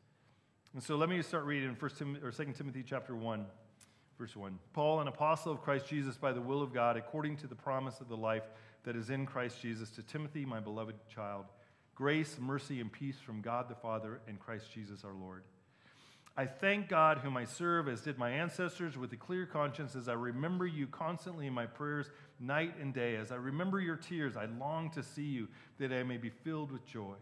And 0.73 0.81
so 0.81 0.95
let 0.95 1.09
me 1.09 1.21
start 1.21 1.45
reading 1.45 1.75
1 1.77 1.91
Tim- 1.97 2.19
or 2.23 2.31
2 2.31 2.53
Timothy 2.53 2.83
chapter 2.85 3.15
1. 3.15 3.45
Verse 4.17 4.35
1 4.35 4.59
Paul, 4.73 5.01
an 5.01 5.07
apostle 5.07 5.51
of 5.51 5.61
Christ 5.63 5.87
Jesus 5.87 6.15
by 6.15 6.31
the 6.31 6.41
will 6.41 6.61
of 6.61 6.71
God, 6.71 6.95
according 6.95 7.37
to 7.37 7.47
the 7.47 7.55
promise 7.55 8.01
of 8.01 8.07
the 8.07 8.15
life 8.15 8.43
that 8.83 8.95
is 8.95 9.09
in 9.09 9.25
Christ 9.25 9.59
Jesus, 9.59 9.89
to 9.91 10.03
Timothy, 10.03 10.45
my 10.45 10.59
beloved 10.59 10.95
child, 11.09 11.45
grace, 11.95 12.37
mercy, 12.39 12.79
and 12.79 12.91
peace 12.91 13.17
from 13.19 13.41
God 13.41 13.69
the 13.69 13.75
Father 13.75 14.21
and 14.27 14.39
Christ 14.39 14.71
Jesus 14.73 15.03
our 15.03 15.13
Lord. 15.13 15.43
I 16.37 16.45
thank 16.45 16.87
God, 16.87 17.17
whom 17.17 17.35
I 17.35 17.43
serve, 17.43 17.89
as 17.89 18.01
did 18.01 18.17
my 18.17 18.31
ancestors, 18.31 18.97
with 18.97 19.11
a 19.11 19.17
clear 19.17 19.45
conscience, 19.45 19.95
as 19.95 20.07
I 20.07 20.13
remember 20.13 20.65
you 20.65 20.87
constantly 20.87 21.47
in 21.47 21.53
my 21.53 21.65
prayers, 21.65 22.09
night 22.39 22.75
and 22.79 22.93
day. 22.93 23.17
As 23.17 23.31
I 23.31 23.35
remember 23.35 23.81
your 23.81 23.97
tears, 23.97 24.37
I 24.37 24.45
long 24.45 24.89
to 24.91 25.03
see 25.03 25.25
you, 25.25 25.49
that 25.79 25.91
I 25.91 26.03
may 26.03 26.17
be 26.17 26.29
filled 26.29 26.71
with 26.71 26.85
joy. 26.85 27.15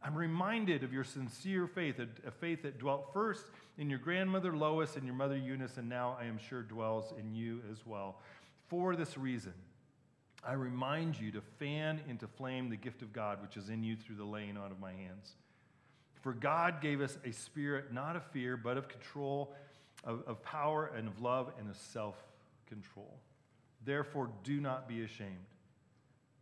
I'm 0.00 0.14
reminded 0.14 0.84
of 0.84 0.92
your 0.92 1.02
sincere 1.02 1.66
faith, 1.66 1.98
a, 1.98 2.30
faith 2.30 2.62
that 2.62 2.78
dwelt 2.78 3.12
first 3.12 3.44
in 3.76 3.90
your 3.90 3.98
grandmother 3.98 4.56
Lois 4.56 4.94
and 4.94 5.04
your 5.04 5.16
mother 5.16 5.36
Eunice, 5.36 5.76
and 5.76 5.88
now 5.88 6.16
I 6.20 6.26
am 6.26 6.38
sure 6.38 6.62
dwells 6.62 7.12
in 7.18 7.34
you 7.34 7.60
as 7.72 7.84
well. 7.84 8.20
For 8.68 8.94
this 8.94 9.18
reason, 9.18 9.54
I 10.48 10.52
remind 10.52 11.20
you 11.20 11.30
to 11.32 11.42
fan 11.58 12.00
into 12.08 12.26
flame 12.26 12.70
the 12.70 12.76
gift 12.76 13.02
of 13.02 13.12
God 13.12 13.42
which 13.42 13.58
is 13.58 13.68
in 13.68 13.82
you 13.84 13.96
through 13.96 14.16
the 14.16 14.24
laying 14.24 14.56
on 14.56 14.72
of 14.72 14.80
my 14.80 14.92
hands. 14.92 15.34
For 16.22 16.32
God 16.32 16.80
gave 16.80 17.02
us 17.02 17.18
a 17.22 17.32
spirit 17.32 17.92
not 17.92 18.16
of 18.16 18.24
fear, 18.32 18.56
but 18.56 18.78
of 18.78 18.88
control, 18.88 19.54
of, 20.04 20.22
of 20.26 20.42
power, 20.42 20.90
and 20.96 21.06
of 21.06 21.20
love, 21.20 21.52
and 21.60 21.68
of 21.68 21.76
self 21.76 22.16
control. 22.66 23.14
Therefore, 23.84 24.30
do 24.42 24.58
not 24.58 24.88
be 24.88 25.02
ashamed 25.02 25.36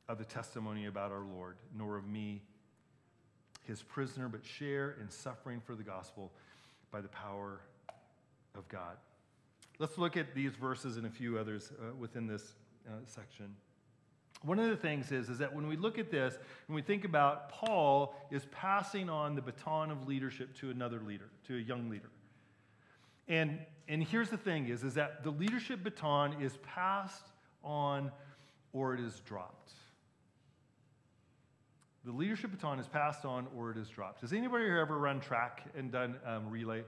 of 0.08 0.18
the 0.18 0.24
testimony 0.24 0.86
about 0.86 1.10
our 1.10 1.24
Lord, 1.36 1.56
nor 1.76 1.96
of 1.96 2.06
me 2.06 2.42
his 3.64 3.82
prisoner, 3.82 4.28
but 4.28 4.44
share 4.44 4.96
in 5.00 5.10
suffering 5.10 5.60
for 5.60 5.74
the 5.74 5.82
gospel 5.82 6.30
by 6.92 7.00
the 7.00 7.08
power 7.08 7.58
of 8.56 8.68
God. 8.68 8.98
Let's 9.80 9.98
look 9.98 10.16
at 10.16 10.32
these 10.32 10.52
verses 10.52 10.96
and 10.96 11.06
a 11.06 11.10
few 11.10 11.38
others 11.38 11.72
uh, 11.72 11.92
within 11.96 12.28
this 12.28 12.54
uh, 12.86 12.92
section. 13.04 13.56
One 14.46 14.60
of 14.60 14.70
the 14.70 14.76
things 14.76 15.10
is, 15.10 15.28
is 15.28 15.38
that 15.38 15.52
when 15.52 15.66
we 15.66 15.76
look 15.76 15.98
at 15.98 16.08
this 16.08 16.38
and 16.68 16.74
we 16.74 16.80
think 16.80 17.04
about 17.04 17.48
Paul 17.48 18.14
is 18.30 18.46
passing 18.52 19.10
on 19.10 19.34
the 19.34 19.42
baton 19.42 19.90
of 19.90 20.06
leadership 20.06 20.56
to 20.60 20.70
another 20.70 21.00
leader, 21.00 21.28
to 21.48 21.56
a 21.56 21.60
young 21.60 21.90
leader. 21.90 22.10
And, 23.26 23.58
and 23.88 24.04
here's 24.04 24.30
the 24.30 24.36
thing 24.36 24.68
is, 24.68 24.84
is 24.84 24.94
that 24.94 25.24
the 25.24 25.30
leadership 25.30 25.82
baton 25.82 26.40
is 26.40 26.56
passed 26.58 27.26
on 27.64 28.12
or 28.72 28.94
it 28.94 29.00
is 29.00 29.18
dropped. 29.26 29.72
The 32.04 32.12
leadership 32.12 32.52
baton 32.52 32.78
is 32.78 32.86
passed 32.86 33.24
on 33.24 33.48
or 33.56 33.72
it 33.72 33.76
is 33.76 33.88
dropped. 33.88 34.20
Has 34.20 34.32
anybody 34.32 34.64
here 34.64 34.78
ever 34.78 34.96
run 34.96 35.18
track 35.18 35.64
and 35.76 35.90
done 35.90 36.16
um, 36.24 36.48
relay? 36.48 36.84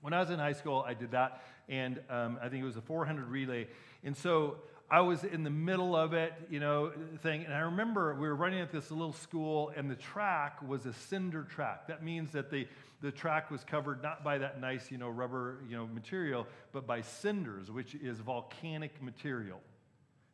When 0.00 0.12
I 0.12 0.20
was 0.20 0.30
in 0.30 0.38
high 0.38 0.52
school, 0.52 0.84
I 0.86 0.94
did 0.94 1.10
that, 1.10 1.42
and 1.68 2.00
um, 2.08 2.38
I 2.42 2.48
think 2.48 2.62
it 2.62 2.66
was 2.66 2.76
a 2.76 2.80
400 2.80 3.28
relay. 3.28 3.68
And 4.02 4.16
so 4.16 4.56
I 4.90 5.02
was 5.02 5.22
in 5.22 5.44
the 5.44 5.50
middle 5.50 5.94
of 5.94 6.14
it, 6.14 6.32
you 6.50 6.58
know, 6.58 6.90
thing. 7.22 7.44
And 7.44 7.54
I 7.54 7.60
remember 7.60 8.14
we 8.14 8.26
were 8.26 8.34
running 8.34 8.60
at 8.60 8.72
this 8.72 8.90
little 8.90 9.12
school, 9.12 9.72
and 9.76 9.88
the 9.88 9.94
track 9.94 10.60
was 10.66 10.84
a 10.86 10.92
cinder 10.92 11.44
track. 11.44 11.86
That 11.86 12.02
means 12.02 12.32
that 12.32 12.50
the, 12.50 12.66
the 13.00 13.12
track 13.12 13.50
was 13.52 13.62
covered 13.62 14.02
not 14.02 14.24
by 14.24 14.38
that 14.38 14.60
nice, 14.60 14.90
you 14.90 14.98
know, 14.98 15.08
rubber, 15.08 15.58
you 15.68 15.76
know, 15.76 15.86
material, 15.86 16.46
but 16.72 16.86
by 16.88 17.02
cinders, 17.02 17.70
which 17.70 17.94
is 17.94 18.18
volcanic 18.18 19.00
material, 19.00 19.60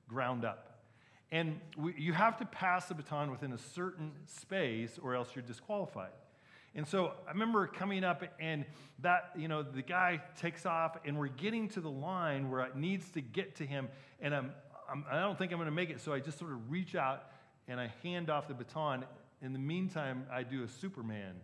ground 0.09 0.45
up. 0.45 0.81
And 1.31 1.61
we, 1.77 1.95
you 1.99 2.15
have 2.15 2.39
to 2.39 2.47
pass 2.47 2.87
the 2.87 2.95
baton 2.95 3.31
within 3.31 3.53
a 3.53 3.59
certain 3.59 4.13
space 4.25 4.99
or 5.03 5.15
else 5.15 5.29
you're 5.35 5.45
disqualified. 5.45 6.13
And 6.77 6.87
so 6.87 7.15
I 7.27 7.33
remember 7.33 7.67
coming 7.67 8.05
up 8.05 8.23
and 8.39 8.67
that, 8.99 9.31
you 9.35 9.49
know, 9.49 9.63
the 9.63 9.81
guy 9.81 10.21
takes 10.39 10.67
off 10.67 10.99
and 11.07 11.19
we're 11.19 11.29
getting 11.29 11.71
to 11.71 11.81
the 11.81 11.91
line 11.91 12.51
where 12.51 12.61
it 12.61 12.77
needs 12.77 13.11
to 13.13 13.23
get 13.23 13.57
to 13.57 13.67
him. 13.67 13.89
And 14.21 14.35
I'm, 14.35 14.53
I'm, 14.91 15.05
I 15.11 15.15
do 15.15 15.21
not 15.21 15.39
think 15.39 15.53
I'm 15.53 15.59
going 15.59 15.71
to 15.71 15.75
make 15.75 15.89
it. 15.89 16.03
So 16.03 16.13
I 16.13 16.21
just 16.21 16.39
sort 16.39 16.53
of 16.53 16.71
reach 16.71 16.95
out 16.95 17.31
and 17.67 17.81
I 17.81 17.91
hand 18.03 18.29
off 18.29 18.47
the 18.47 18.53
baton. 18.53 19.07
In 19.41 19.55
the 19.55 19.59
meantime, 19.59 20.27
I 20.31 20.43
do 20.43 20.65
a 20.65 20.69
Superman 20.69 21.37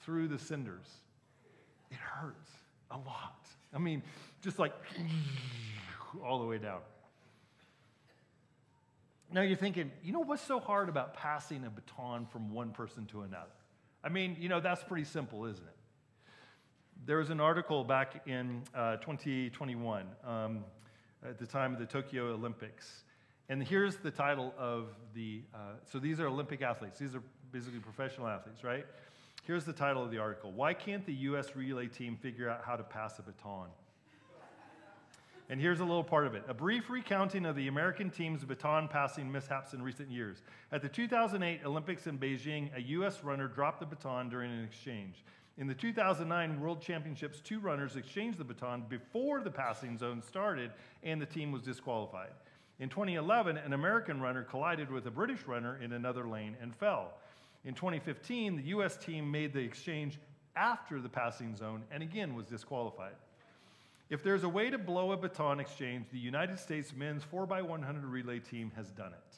through 0.00 0.26
the 0.26 0.38
cinders. 0.40 0.86
It 1.92 1.98
hurts 1.98 2.50
a 2.90 2.96
lot. 2.96 3.46
I 3.72 3.78
mean, 3.78 4.02
just 4.42 4.58
like 4.58 4.72
all 6.24 6.40
the 6.40 6.46
way 6.46 6.58
down. 6.58 6.80
Now 9.32 9.42
you're 9.42 9.56
thinking, 9.56 9.92
you 10.02 10.12
know 10.12 10.20
what's 10.20 10.42
so 10.42 10.58
hard 10.58 10.88
about 10.88 11.14
passing 11.14 11.64
a 11.64 11.70
baton 11.70 12.26
from 12.26 12.52
one 12.52 12.72
person 12.72 13.06
to 13.06 13.20
another? 13.20 13.46
I 14.04 14.08
mean, 14.08 14.36
you 14.38 14.48
know, 14.48 14.60
that's 14.60 14.82
pretty 14.82 15.04
simple, 15.04 15.44
isn't 15.46 15.64
it? 15.64 15.76
there 17.04 17.18
was 17.18 17.30
an 17.30 17.40
article 17.40 17.82
back 17.82 18.22
in 18.26 18.62
uh, 18.74 18.96
2021 18.96 20.06
um, 20.24 20.64
at 21.26 21.38
the 21.38 21.46
time 21.46 21.72
of 21.72 21.80
the 21.80 21.86
Tokyo 21.86 22.32
Olympics. 22.32 23.04
And 23.48 23.62
here's 23.62 23.96
the 23.96 24.10
title 24.10 24.54
of 24.56 24.88
the, 25.14 25.42
uh, 25.52 25.58
so 25.84 25.98
these 25.98 26.20
are 26.20 26.28
Olympic 26.28 26.62
athletes. 26.62 26.98
These 26.98 27.14
are 27.14 27.22
basically 27.50 27.80
professional 27.80 28.28
athletes, 28.28 28.62
right? 28.62 28.86
Here's 29.44 29.64
the 29.64 29.72
title 29.72 30.04
of 30.04 30.10
the 30.12 30.18
article 30.18 30.52
Why 30.52 30.74
can't 30.74 31.04
the 31.04 31.14
U.S. 31.14 31.56
relay 31.56 31.88
team 31.88 32.16
figure 32.16 32.48
out 32.48 32.62
how 32.64 32.76
to 32.76 32.84
pass 32.84 33.18
a 33.18 33.22
baton? 33.22 33.68
And 35.50 35.60
here's 35.60 35.80
a 35.80 35.84
little 35.84 36.04
part 36.04 36.26
of 36.26 36.34
it 36.34 36.44
a 36.48 36.54
brief 36.54 36.88
recounting 36.88 37.44
of 37.46 37.56
the 37.56 37.68
American 37.68 38.10
team's 38.10 38.44
baton 38.44 38.88
passing 38.88 39.30
mishaps 39.30 39.74
in 39.74 39.82
recent 39.82 40.10
years. 40.10 40.42
At 40.70 40.82
the 40.82 40.88
2008 40.88 41.60
Olympics 41.64 42.06
in 42.06 42.18
Beijing, 42.18 42.74
a 42.76 42.80
U.S. 42.82 43.22
runner 43.22 43.48
dropped 43.48 43.80
the 43.80 43.86
baton 43.86 44.28
during 44.28 44.50
an 44.50 44.64
exchange. 44.64 45.24
In 45.58 45.66
the 45.66 45.74
2009 45.74 46.60
World 46.60 46.80
Championships, 46.80 47.40
two 47.40 47.60
runners 47.60 47.96
exchanged 47.96 48.38
the 48.38 48.44
baton 48.44 48.84
before 48.88 49.42
the 49.42 49.50
passing 49.50 49.98
zone 49.98 50.22
started, 50.22 50.70
and 51.02 51.20
the 51.20 51.26
team 51.26 51.52
was 51.52 51.62
disqualified. 51.62 52.30
In 52.78 52.88
2011, 52.88 53.58
an 53.58 53.74
American 53.74 54.20
runner 54.20 54.42
collided 54.42 54.90
with 54.90 55.06
a 55.06 55.10
British 55.10 55.46
runner 55.46 55.78
in 55.82 55.92
another 55.92 56.26
lane 56.26 56.56
and 56.60 56.74
fell. 56.74 57.12
In 57.64 57.74
2015, 57.74 58.56
the 58.56 58.62
U.S. 58.68 58.96
team 58.96 59.30
made 59.30 59.52
the 59.52 59.60
exchange 59.60 60.18
after 60.56 61.00
the 61.00 61.08
passing 61.08 61.54
zone 61.54 61.82
and 61.90 62.02
again 62.02 62.34
was 62.34 62.46
disqualified. 62.46 63.14
If 64.12 64.22
there's 64.22 64.44
a 64.44 64.48
way 64.48 64.68
to 64.68 64.76
blow 64.76 65.12
a 65.12 65.16
baton 65.16 65.58
exchange, 65.58 66.04
the 66.12 66.18
United 66.18 66.58
States 66.58 66.92
men's 66.94 67.22
4x100 67.24 68.02
relay 68.04 68.40
team 68.40 68.70
has 68.76 68.90
done 68.90 69.14
it. 69.14 69.36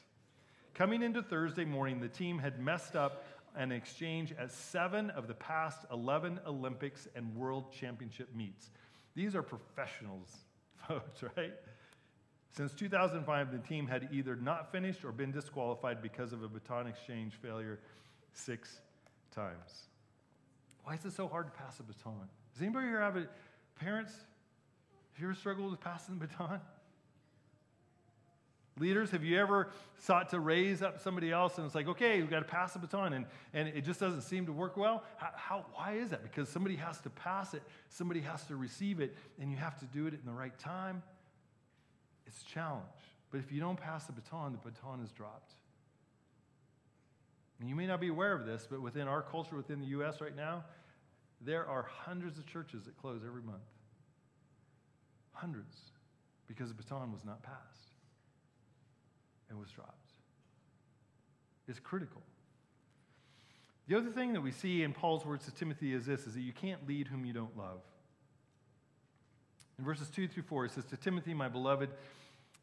Coming 0.75 1.01
into 1.01 1.23
Thursday 1.23 1.65
morning, 1.65 2.01
the 2.01 2.09
team 2.09 2.41
had 2.41 2.59
messed 2.59 2.97
up 2.97 3.25
an 3.55 3.71
exchange 3.71 4.35
at 4.37 4.51
seven 4.51 5.11
of 5.11 5.29
the 5.29 5.35
past 5.35 5.87
11 5.93 6.41
Olympics 6.45 7.07
and 7.15 7.37
World 7.37 7.73
Championship 7.73 8.35
meets. 8.35 8.73
These 9.15 9.37
are 9.37 9.45
professionals, 9.45 10.39
folks, 10.89 11.23
right? 11.37 11.55
Since 12.51 12.73
2005, 12.73 13.53
the 13.53 13.59
team 13.59 13.87
had 13.87 14.09
either 14.11 14.35
not 14.35 14.73
finished 14.73 15.05
or 15.05 15.13
been 15.13 15.31
disqualified 15.31 16.03
because 16.03 16.33
of 16.33 16.43
a 16.43 16.49
baton 16.49 16.89
exchange 16.89 17.35
failure 17.41 17.79
six 18.33 18.81
times. 19.33 19.85
Why 20.83 20.95
is 20.95 21.05
it 21.05 21.13
so 21.13 21.29
hard 21.29 21.47
to 21.47 21.53
pass 21.53 21.79
a 21.79 21.85
baton? 21.85 22.29
Does 22.53 22.63
anybody 22.63 22.89
here 22.89 23.01
have 23.01 23.17
it? 23.17 23.31
Parents, 23.79 24.13
have 25.15 25.23
you 25.23 25.29
ever 25.29 25.35
struggled 25.35 25.71
with 25.71 25.81
passing 25.81 26.19
the 26.19 26.27
baton? 26.27 26.61
Leaders, 28.81 29.13
have 29.13 29.23
you 29.23 29.39
ever 29.39 29.71
sought 29.99 30.31
to 30.31 30.41
raise 30.41 30.83
up 30.83 31.01
somebody 31.01 31.31
else 31.31 31.57
and 31.59 31.67
it's 31.67 31.77
like, 31.77 31.87
okay, 31.87 32.21
we've 32.21 32.31
got 32.31 32.41
to 32.41 32.45
pass 32.45 32.73
the 32.73 32.81
baton 32.81 33.13
and, 33.13 33.25
and 33.53 33.69
it 33.69 33.83
just 33.83 34.01
doesn't 34.01 34.23
seem 34.23 34.47
to 34.47 34.53
work 34.53 34.77
well? 34.77 35.05
How, 35.17 35.31
how, 35.37 35.67
why 35.75 35.93
is 35.93 36.11
that? 36.11 36.25
Because 36.25 36.49
somebody 36.49 36.75
has 36.75 37.01
to 37.03 37.11
pass 37.11 37.55
it, 37.55 37.63
somebody 37.89 38.21
has 38.23 38.45
to 38.47 38.57
receive 38.57 38.99
it, 38.99 39.17
and 39.41 39.49
you 39.53 39.57
have 39.57 39.79
to 39.79 39.85
do 39.87 40.09
it 40.09 40.15
in 40.15 40.21
the 40.27 40.33
right 40.33 40.59
time. 40.59 41.05
It's 42.27 42.43
a 42.43 42.47
challenge. 42.47 42.85
But 43.31 43.39
if 43.39 43.53
you 43.53 43.61
don't 43.61 43.79
pass 43.79 44.07
the 44.07 44.13
baton, 44.13 44.53
the 44.53 44.71
baton 44.71 45.01
is 45.05 45.13
dropped. 45.13 45.53
And 47.61 47.69
you 47.69 47.77
may 47.77 47.87
not 47.87 48.01
be 48.01 48.09
aware 48.09 48.33
of 48.33 48.45
this, 48.45 48.67
but 48.69 48.83
within 48.83 49.07
our 49.07 49.23
culture, 49.23 49.55
within 49.55 49.79
the 49.79 49.87
U.S. 49.87 50.21
right 50.21 50.35
now, 50.35 50.65
there 51.41 51.65
are 51.65 51.85
hundreds 51.85 52.39
of 52.39 52.47
churches 52.47 52.87
that 52.87 52.97
close 53.01 53.21
every 53.25 53.43
month. 53.43 53.63
Hundreds, 55.35 55.77
because 56.49 56.69
the 56.69 56.75
baton 56.75 57.13
was 57.13 57.25
not 57.25 57.43
passed 57.43 57.91
and 59.51 59.59
was 59.59 59.71
dropped. 59.71 60.13
It's 61.69 61.79
critical. 61.79 62.23
The 63.87 63.97
other 63.97 64.11
thing 64.11 64.33
that 64.33 64.41
we 64.41 64.51
see 64.51 64.83
in 64.83 64.93
Paul's 64.93 65.27
words 65.27 65.45
to 65.45 65.51
Timothy 65.51 65.93
is 65.93 66.07
this 66.07 66.27
is 66.27 66.35
that 66.35 66.41
you 66.41 66.53
can't 66.53 66.87
lead 66.89 67.09
whom 67.09 67.25
you 67.25 67.33
don't 67.33 67.57
love. 67.57 67.81
In 69.79 69.85
verses 69.85 70.09
2 70.09 70.29
through 70.29 70.45
4, 70.45 70.67
it 70.67 70.71
says, 70.73 70.85
To 70.87 70.97
Timothy, 70.97 71.35
my 71.35 71.49
beloved 71.49 71.91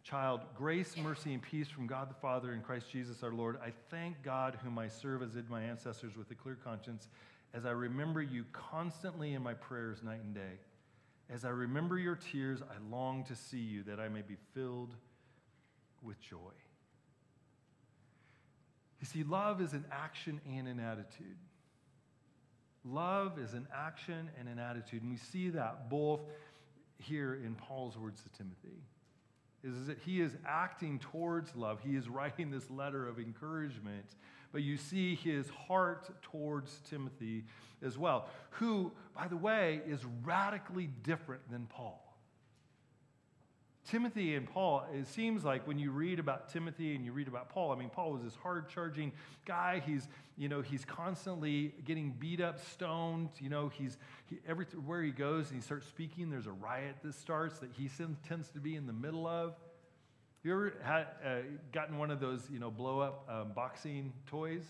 child, 0.04 0.42
grace, 0.58 0.98
mercy, 0.98 1.34
and 1.34 1.42
peace 1.42 1.68
from 1.68 1.86
God 1.86 2.10
the 2.10 2.16
Father 2.16 2.54
and 2.54 2.64
Christ 2.64 2.90
Jesus 2.92 3.22
our 3.22 3.32
Lord. 3.32 3.58
I 3.64 3.72
thank 3.90 4.24
God, 4.24 4.58
whom 4.64 4.80
I 4.80 4.88
serve 4.88 5.22
as 5.22 5.32
did 5.32 5.50
my 5.50 5.62
ancestors 5.62 6.18
with 6.18 6.32
a 6.32 6.36
clear 6.36 6.58
conscience, 6.64 7.08
as 7.54 7.66
I 7.66 7.72
remember 7.72 8.22
you 8.22 8.46
constantly 8.52 9.34
in 9.34 9.44
my 9.44 9.54
prayers 9.54 10.02
night 10.04 10.22
and 10.24 10.34
day. 10.34 10.58
As 11.34 11.46
I 11.46 11.50
remember 11.50 11.98
your 11.98 12.16
tears, 12.16 12.62
I 12.62 12.94
long 12.94 13.24
to 13.26 13.36
see 13.36 13.58
you, 13.58 13.84
that 13.84 14.00
I 14.00 14.10
may 14.10 14.22
be 14.22 14.36
filled 14.54 14.96
with 16.02 16.20
joy. 16.20 16.36
You 19.00 19.08
see, 19.08 19.24
love 19.24 19.62
is 19.62 19.74
an 19.74 19.86
action 19.92 20.42
and 20.48 20.68
an 20.68 20.80
attitude. 20.80 21.38
Love 22.84 23.40
is 23.40 23.54
an 23.54 23.68
action 23.74 24.30
and 24.40 24.50
an 24.50 24.60
attitude. 24.60 25.04
And 25.04 25.12
we 25.12 25.18
see 25.18 25.50
that 25.50 25.90
both 25.90 26.22
here 26.98 27.34
in 27.34 27.56
Paul's 27.56 27.98
words 27.98 28.22
to 28.24 28.30
Timothy. 28.38 28.84
Is 29.64 29.88
that 29.88 30.00
he 30.00 30.22
is 30.22 30.36
acting 30.46 31.00
towards 31.00 31.56
love. 31.56 31.80
He 31.84 31.96
is 31.96 32.10
writing 32.10 32.52
this 32.52 32.70
letter 32.70 33.08
of 33.08 33.20
encouragement. 33.20 34.16
But 34.52 34.64
you 34.64 34.78
see 34.78 35.16
his 35.16 35.50
heart 35.50 36.10
towards 36.22 36.80
Timothy 36.90 37.46
as 37.84 37.98
well, 37.98 38.28
who, 38.52 38.92
by 39.16 39.28
the 39.28 39.38
way, 39.38 39.82
is 39.88 40.02
radically 40.24 40.90
different 41.04 41.50
than 41.50 41.66
Paul. 41.68 42.02
Timothy 43.90 44.36
and 44.36 44.48
Paul, 44.48 44.86
it 44.94 45.08
seems 45.08 45.44
like 45.44 45.68
when 45.68 45.80
you 45.80 45.92
read 45.92 46.20
about 46.20 46.50
Timothy 46.50 46.96
and 46.96 47.04
you 47.04 47.12
read 47.12 47.28
about 47.28 47.50
Paul, 47.50 47.72
I 47.72 47.76
mean, 47.76 47.90
Paul 47.90 48.14
was 48.14 48.22
this 48.22 48.36
hard 48.36 48.70
charging 48.70 49.12
guy. 49.46 49.82
He's, 49.86 50.08
you 50.38 50.48
know, 50.48 50.62
he's 50.62 50.86
constantly 50.86 51.74
getting 51.84 52.12
beat 52.12 52.42
up, 52.42 52.64
stoned. 52.64 53.30
You 53.40 53.50
know, 53.50 53.70
he's, 53.70 53.98
he, 54.28 54.38
everywhere 54.48 55.02
he 55.02 55.12
goes 55.12 55.48
and 55.48 55.56
he 55.56 55.62
starts 55.62 55.88
speaking, 55.88 56.30
there's 56.30 56.46
a 56.46 56.52
riot 56.52 56.98
that 57.04 57.16
starts 57.16 57.60
that 57.60 57.72
he 57.72 57.90
tends 58.28 58.50
to 58.52 58.60
be 58.60 58.76
in 58.76 58.86
the 58.86 58.94
middle 58.94 59.26
of. 59.26 59.56
You 60.44 60.54
ever 60.54 60.74
had, 60.84 61.08
uh, 61.26 61.36
gotten 61.72 61.98
one 61.98 62.10
of 62.10 62.20
those, 62.20 62.42
you 62.52 62.60
know, 62.60 62.72
blow 62.72 63.00
up 63.00 63.28
um, 63.30 63.52
boxing 63.54 64.12
toys, 64.28 64.64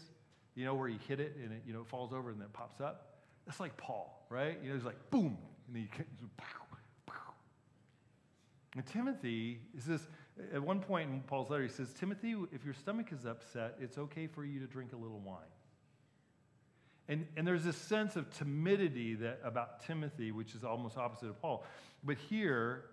you 0.55 0.65
know, 0.65 0.75
where 0.75 0.89
you 0.89 0.99
hit 1.07 1.19
it 1.19 1.38
and 1.41 1.53
it, 1.53 1.63
you 1.65 1.73
know, 1.73 1.84
falls 1.84 2.12
over 2.12 2.29
and 2.29 2.39
then 2.39 2.47
it 2.47 2.53
pops 2.53 2.81
up? 2.81 3.15
That's 3.45 3.60
like 3.60 3.77
Paul, 3.77 4.25
right? 4.29 4.57
You 4.62 4.69
know, 4.69 4.75
he's 4.75 4.86
like, 4.86 5.10
boom, 5.10 5.38
and 5.67 5.75
then 5.75 5.84
you, 5.84 6.05
and 8.75 8.86
Timothy 8.86 9.60
is 9.77 9.86
this, 9.86 10.07
at 10.53 10.63
one 10.63 10.79
point 10.79 11.10
in 11.10 11.21
Paul's 11.21 11.49
letter, 11.49 11.63
he 11.63 11.69
says, 11.69 11.93
Timothy, 11.99 12.36
if 12.53 12.63
your 12.63 12.73
stomach 12.73 13.12
is 13.12 13.25
upset, 13.25 13.75
it's 13.79 13.97
okay 13.97 14.27
for 14.27 14.45
you 14.45 14.60
to 14.60 14.65
drink 14.65 14.93
a 14.93 14.95
little 14.95 15.19
wine. 15.19 15.39
And, 17.10 17.27
and 17.36 17.45
there's 17.45 17.65
this 17.65 17.75
sense 17.75 18.15
of 18.15 18.29
timidity 18.29 19.15
that, 19.15 19.41
about 19.43 19.86
Timothy, 19.86 20.31
which 20.31 20.55
is 20.55 20.63
almost 20.63 20.97
opposite 20.97 21.27
of 21.27 21.41
Paul. 21.41 21.65
But 22.03 22.17
here, 22.17 22.86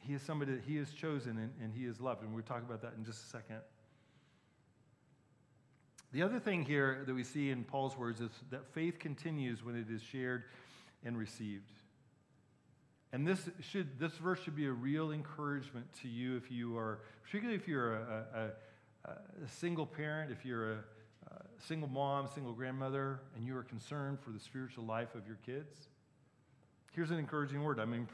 he 0.00 0.14
is 0.14 0.22
somebody 0.22 0.52
that 0.52 0.62
he 0.64 0.76
has 0.76 0.90
chosen 0.92 1.38
and, 1.38 1.52
and 1.62 1.72
he 1.74 1.84
is 1.84 2.00
loved. 2.00 2.22
And 2.22 2.34
we'll 2.34 2.42
talk 2.42 2.62
about 2.62 2.82
that 2.82 2.94
in 2.96 3.04
just 3.04 3.24
a 3.24 3.26
second. 3.26 3.60
The 6.12 6.22
other 6.22 6.40
thing 6.40 6.64
here 6.64 7.02
that 7.06 7.14
we 7.14 7.22
see 7.22 7.50
in 7.50 7.64
Paul's 7.64 7.96
words 7.96 8.20
is 8.20 8.30
that 8.50 8.66
faith 8.72 8.98
continues 8.98 9.62
when 9.62 9.76
it 9.76 9.90
is 9.90 10.00
shared 10.00 10.44
and 11.04 11.18
received. 11.18 11.70
And 13.12 13.26
this, 13.26 13.48
should, 13.60 13.98
this 13.98 14.12
verse 14.12 14.40
should 14.42 14.56
be 14.56 14.66
a 14.66 14.72
real 14.72 15.12
encouragement 15.12 15.86
to 16.02 16.08
you 16.08 16.36
if 16.36 16.50
you 16.50 16.76
are, 16.76 17.00
particularly 17.24 17.58
if 17.58 17.66
you're 17.66 17.94
a, 17.96 18.52
a, 19.04 19.10
a 19.10 19.48
single 19.48 19.86
parent, 19.86 20.30
if 20.30 20.44
you're 20.44 20.72
a, 20.72 20.78
a 21.30 21.62
single 21.66 21.88
mom, 21.88 22.28
single 22.34 22.52
grandmother, 22.52 23.20
and 23.34 23.46
you 23.46 23.56
are 23.56 23.62
concerned 23.62 24.18
for 24.20 24.30
the 24.30 24.40
spiritual 24.40 24.84
life 24.84 25.14
of 25.14 25.26
your 25.26 25.38
kids. 25.44 25.88
Here's 26.92 27.10
an 27.10 27.18
encouraging 27.18 27.62
word. 27.62 27.78
I'm, 27.78 28.08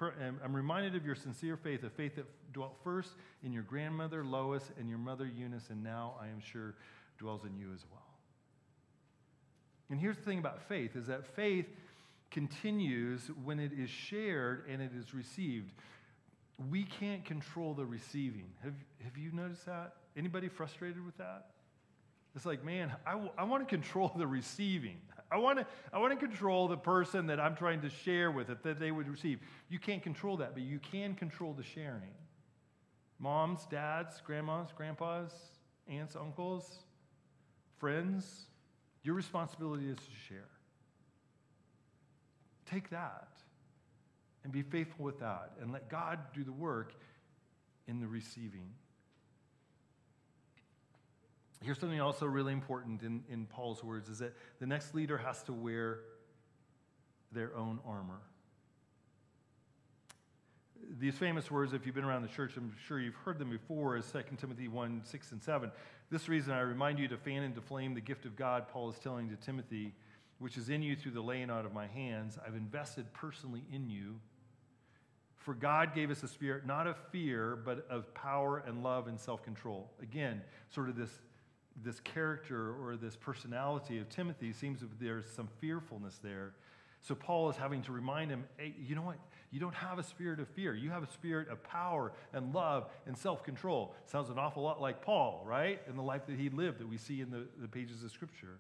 I'm 0.44 0.54
reminded 0.54 0.94
of 0.94 1.06
your 1.06 1.14
sincere 1.14 1.56
faith, 1.56 1.84
a 1.84 1.90
faith 1.90 2.16
that 2.16 2.26
dwelt 2.52 2.76
first 2.82 3.10
in 3.42 3.52
your 3.52 3.62
grandmother 3.62 4.24
Lois 4.24 4.70
and 4.78 4.88
your 4.88 4.98
mother 4.98 5.26
Eunice, 5.26 5.70
and 5.70 5.82
now 5.82 6.14
I 6.20 6.26
am 6.26 6.40
sure 6.40 6.74
dwells 7.18 7.44
in 7.44 7.56
you 7.56 7.72
as 7.72 7.84
well. 7.90 8.02
And 9.90 10.00
here's 10.00 10.16
the 10.16 10.22
thing 10.22 10.38
about 10.38 10.62
faith 10.68 10.96
is 10.96 11.06
that 11.06 11.26
faith 11.36 11.66
continues 12.30 13.30
when 13.44 13.60
it 13.60 13.72
is 13.72 13.88
shared 13.88 14.64
and 14.68 14.82
it 14.82 14.90
is 14.98 15.14
received. 15.14 15.70
We 16.70 16.84
can't 16.84 17.24
control 17.24 17.74
the 17.74 17.84
receiving. 17.84 18.46
Have, 18.62 18.74
have 19.02 19.16
you 19.16 19.30
noticed 19.32 19.66
that? 19.66 19.94
Anybody 20.16 20.48
frustrated 20.48 21.04
with 21.04 21.16
that? 21.18 21.46
It's 22.34 22.46
like, 22.46 22.64
man, 22.64 22.92
I, 23.06 23.12
w- 23.12 23.30
I 23.38 23.44
want 23.44 23.68
to 23.68 23.72
control 23.72 24.12
the 24.16 24.26
receiving. 24.26 24.98
I 25.30 25.38
want 25.38 25.58
to 25.58 25.66
I 25.92 25.98
want 25.98 26.18
to 26.18 26.26
control 26.26 26.68
the 26.68 26.76
person 26.76 27.26
that 27.26 27.40
I'm 27.40 27.56
trying 27.56 27.80
to 27.82 27.90
share 27.90 28.30
with 28.30 28.50
it 28.50 28.62
that 28.62 28.78
they 28.78 28.90
would 28.90 29.08
receive. 29.08 29.40
You 29.68 29.78
can't 29.78 30.02
control 30.02 30.36
that, 30.38 30.54
but 30.54 30.62
you 30.62 30.78
can 30.78 31.14
control 31.14 31.52
the 31.52 31.62
sharing. 31.62 32.14
Moms, 33.18 33.66
dads, 33.66 34.20
grandmas, 34.24 34.68
grandpas, 34.76 35.32
aunts, 35.88 36.16
uncles, 36.16 36.84
friends, 37.78 38.46
your 39.02 39.14
responsibility 39.14 39.88
is 39.88 39.96
to 39.96 40.14
share. 40.28 40.48
Take 42.66 42.90
that 42.90 43.28
and 44.42 44.52
be 44.52 44.62
faithful 44.62 45.04
with 45.04 45.20
that 45.20 45.52
and 45.60 45.72
let 45.72 45.88
God 45.88 46.18
do 46.34 46.44
the 46.44 46.52
work 46.52 46.94
in 47.86 48.00
the 48.00 48.06
receiving. 48.06 48.70
Here's 51.62 51.78
something 51.78 52.00
also 52.00 52.26
really 52.26 52.52
important 52.52 53.02
in, 53.02 53.22
in 53.30 53.46
Paul's 53.46 53.82
words 53.82 54.08
is 54.08 54.18
that 54.18 54.34
the 54.60 54.66
next 54.66 54.94
leader 54.94 55.16
has 55.16 55.42
to 55.44 55.52
wear 55.52 56.00
their 57.32 57.56
own 57.56 57.80
armor. 57.86 58.20
these 61.00 61.16
famous 61.16 61.50
words, 61.50 61.72
if 61.72 61.86
you've 61.86 61.94
been 61.94 62.04
around 62.04 62.22
the 62.22 62.28
church, 62.28 62.56
I'm 62.56 62.72
sure 62.86 63.00
you've 63.00 63.14
heard 63.14 63.38
them 63.38 63.50
before, 63.50 63.96
is 63.96 64.10
2 64.10 64.22
Timothy 64.36 64.68
1 64.68 65.02
6 65.04 65.32
and 65.32 65.42
7. 65.42 65.70
This 66.10 66.28
reason 66.28 66.52
I 66.52 66.60
remind 66.60 66.98
you 66.98 67.08
to 67.08 67.16
fan 67.16 67.42
into 67.42 67.60
flame 67.60 67.94
the 67.94 68.00
gift 68.00 68.24
of 68.24 68.36
God, 68.36 68.68
Paul 68.68 68.90
is 68.90 68.98
telling 68.98 69.28
to 69.30 69.36
Timothy, 69.36 69.94
which 70.38 70.56
is 70.56 70.68
in 70.68 70.82
you 70.82 70.94
through 70.96 71.12
the 71.12 71.22
laying 71.22 71.50
out 71.50 71.64
of 71.64 71.72
my 71.72 71.86
hands. 71.86 72.38
I've 72.46 72.54
invested 72.54 73.12
personally 73.12 73.62
in 73.72 73.88
you. 73.88 74.20
For 75.36 75.54
God 75.54 75.94
gave 75.94 76.10
us 76.10 76.22
a 76.22 76.28
spirit 76.28 76.66
not 76.66 76.86
of 76.86 76.96
fear, 77.10 77.56
but 77.56 77.86
of 77.90 78.12
power 78.14 78.62
and 78.66 78.82
love 78.82 79.08
and 79.08 79.18
self 79.18 79.42
control. 79.42 79.90
Again, 80.02 80.42
sort 80.70 80.88
of 80.88 80.96
this, 80.96 81.10
this 81.82 82.00
character 82.00 82.74
or 82.82 82.96
this 82.96 83.16
personality 83.16 83.98
of 83.98 84.08
Timothy 84.08 84.52
seems 84.52 84.80
that 84.80 85.00
there's 85.00 85.28
some 85.30 85.48
fearfulness 85.60 86.18
there. 86.22 86.52
So 87.00 87.14
Paul 87.14 87.50
is 87.50 87.56
having 87.56 87.82
to 87.82 87.92
remind 87.92 88.30
him, 88.30 88.44
hey, 88.56 88.74
you 88.78 88.94
know 88.94 89.02
what? 89.02 89.16
You 89.50 89.60
don't 89.60 89.74
have 89.74 89.98
a 89.98 90.02
spirit 90.02 90.40
of 90.40 90.48
fear. 90.48 90.74
You 90.74 90.90
have 90.90 91.02
a 91.02 91.10
spirit 91.12 91.48
of 91.48 91.62
power 91.62 92.12
and 92.32 92.54
love 92.54 92.88
and 93.06 93.16
self 93.16 93.44
control. 93.44 93.94
Sounds 94.06 94.30
an 94.30 94.38
awful 94.38 94.62
lot 94.62 94.80
like 94.80 95.02
Paul, 95.02 95.44
right? 95.46 95.80
In 95.88 95.96
the 95.96 96.02
life 96.02 96.26
that 96.26 96.38
he 96.38 96.48
lived 96.48 96.80
that 96.80 96.88
we 96.88 96.96
see 96.96 97.20
in 97.20 97.30
the, 97.30 97.46
the 97.60 97.68
pages 97.68 98.02
of 98.02 98.10
Scripture. 98.10 98.58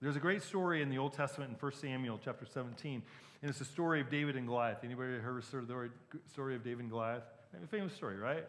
There's 0.00 0.16
a 0.16 0.20
great 0.20 0.42
story 0.42 0.80
in 0.80 0.90
the 0.90 0.98
Old 0.98 1.12
Testament 1.12 1.50
in 1.50 1.56
1 1.56 1.72
Samuel 1.72 2.20
chapter 2.24 2.46
17, 2.46 3.02
and 3.42 3.48
it's 3.48 3.58
the 3.58 3.64
story 3.64 4.00
of 4.00 4.08
David 4.08 4.36
and 4.36 4.46
Goliath. 4.46 4.78
Anybody 4.84 5.18
heard 5.18 5.42
the 5.42 5.90
story 6.30 6.54
of 6.54 6.64
David 6.64 6.80
and 6.80 6.90
Goliath? 6.90 7.24
A 7.62 7.66
famous 7.66 7.92
story, 7.92 8.16
right? 8.16 8.44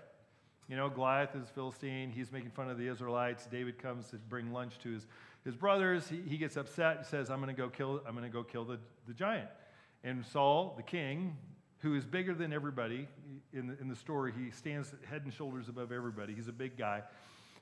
You 0.70 0.76
know, 0.76 0.88
Goliath 0.88 1.36
is 1.36 1.50
Philistine. 1.50 2.12
He's 2.12 2.32
making 2.32 2.52
fun 2.52 2.70
of 2.70 2.78
the 2.78 2.88
Israelites. 2.88 3.48
David 3.48 3.80
comes 3.80 4.08
to 4.12 4.18
bring 4.18 4.54
lunch 4.54 4.78
to 4.84 4.92
his, 4.92 5.08
his 5.44 5.56
brothers. 5.56 6.08
He, 6.08 6.22
he 6.28 6.38
gets 6.38 6.58
upset 6.58 6.98
and 6.98 7.06
says, 7.06 7.32
I'm 7.32 7.42
going 7.42 7.54
to 7.54 7.60
go 7.60 7.70
kill, 7.70 8.02
I'm 8.08 8.14
going 8.14 8.24
to 8.24 8.30
go 8.30 8.44
kill 8.44 8.66
the, 8.66 8.78
the 9.08 9.14
giant. 9.16 9.50
And 10.04 10.24
Saul, 10.24 10.76
the 10.78 10.84
king, 10.84 11.36
who 11.80 11.96
is 11.96 12.06
bigger 12.06 12.36
than 12.36 12.54
everybody 12.54 13.08
in 13.52 13.66
the, 13.66 13.80
in 13.82 13.88
the 13.88 13.96
story, 13.96 14.32
he 14.38 14.52
stands 14.52 14.94
head 15.10 15.24
and 15.24 15.34
shoulders 15.34 15.70
above 15.70 15.92
everybody. 15.92 16.36
He's 16.36 16.48
a 16.48 16.54
big 16.54 16.78
guy. 16.78 17.02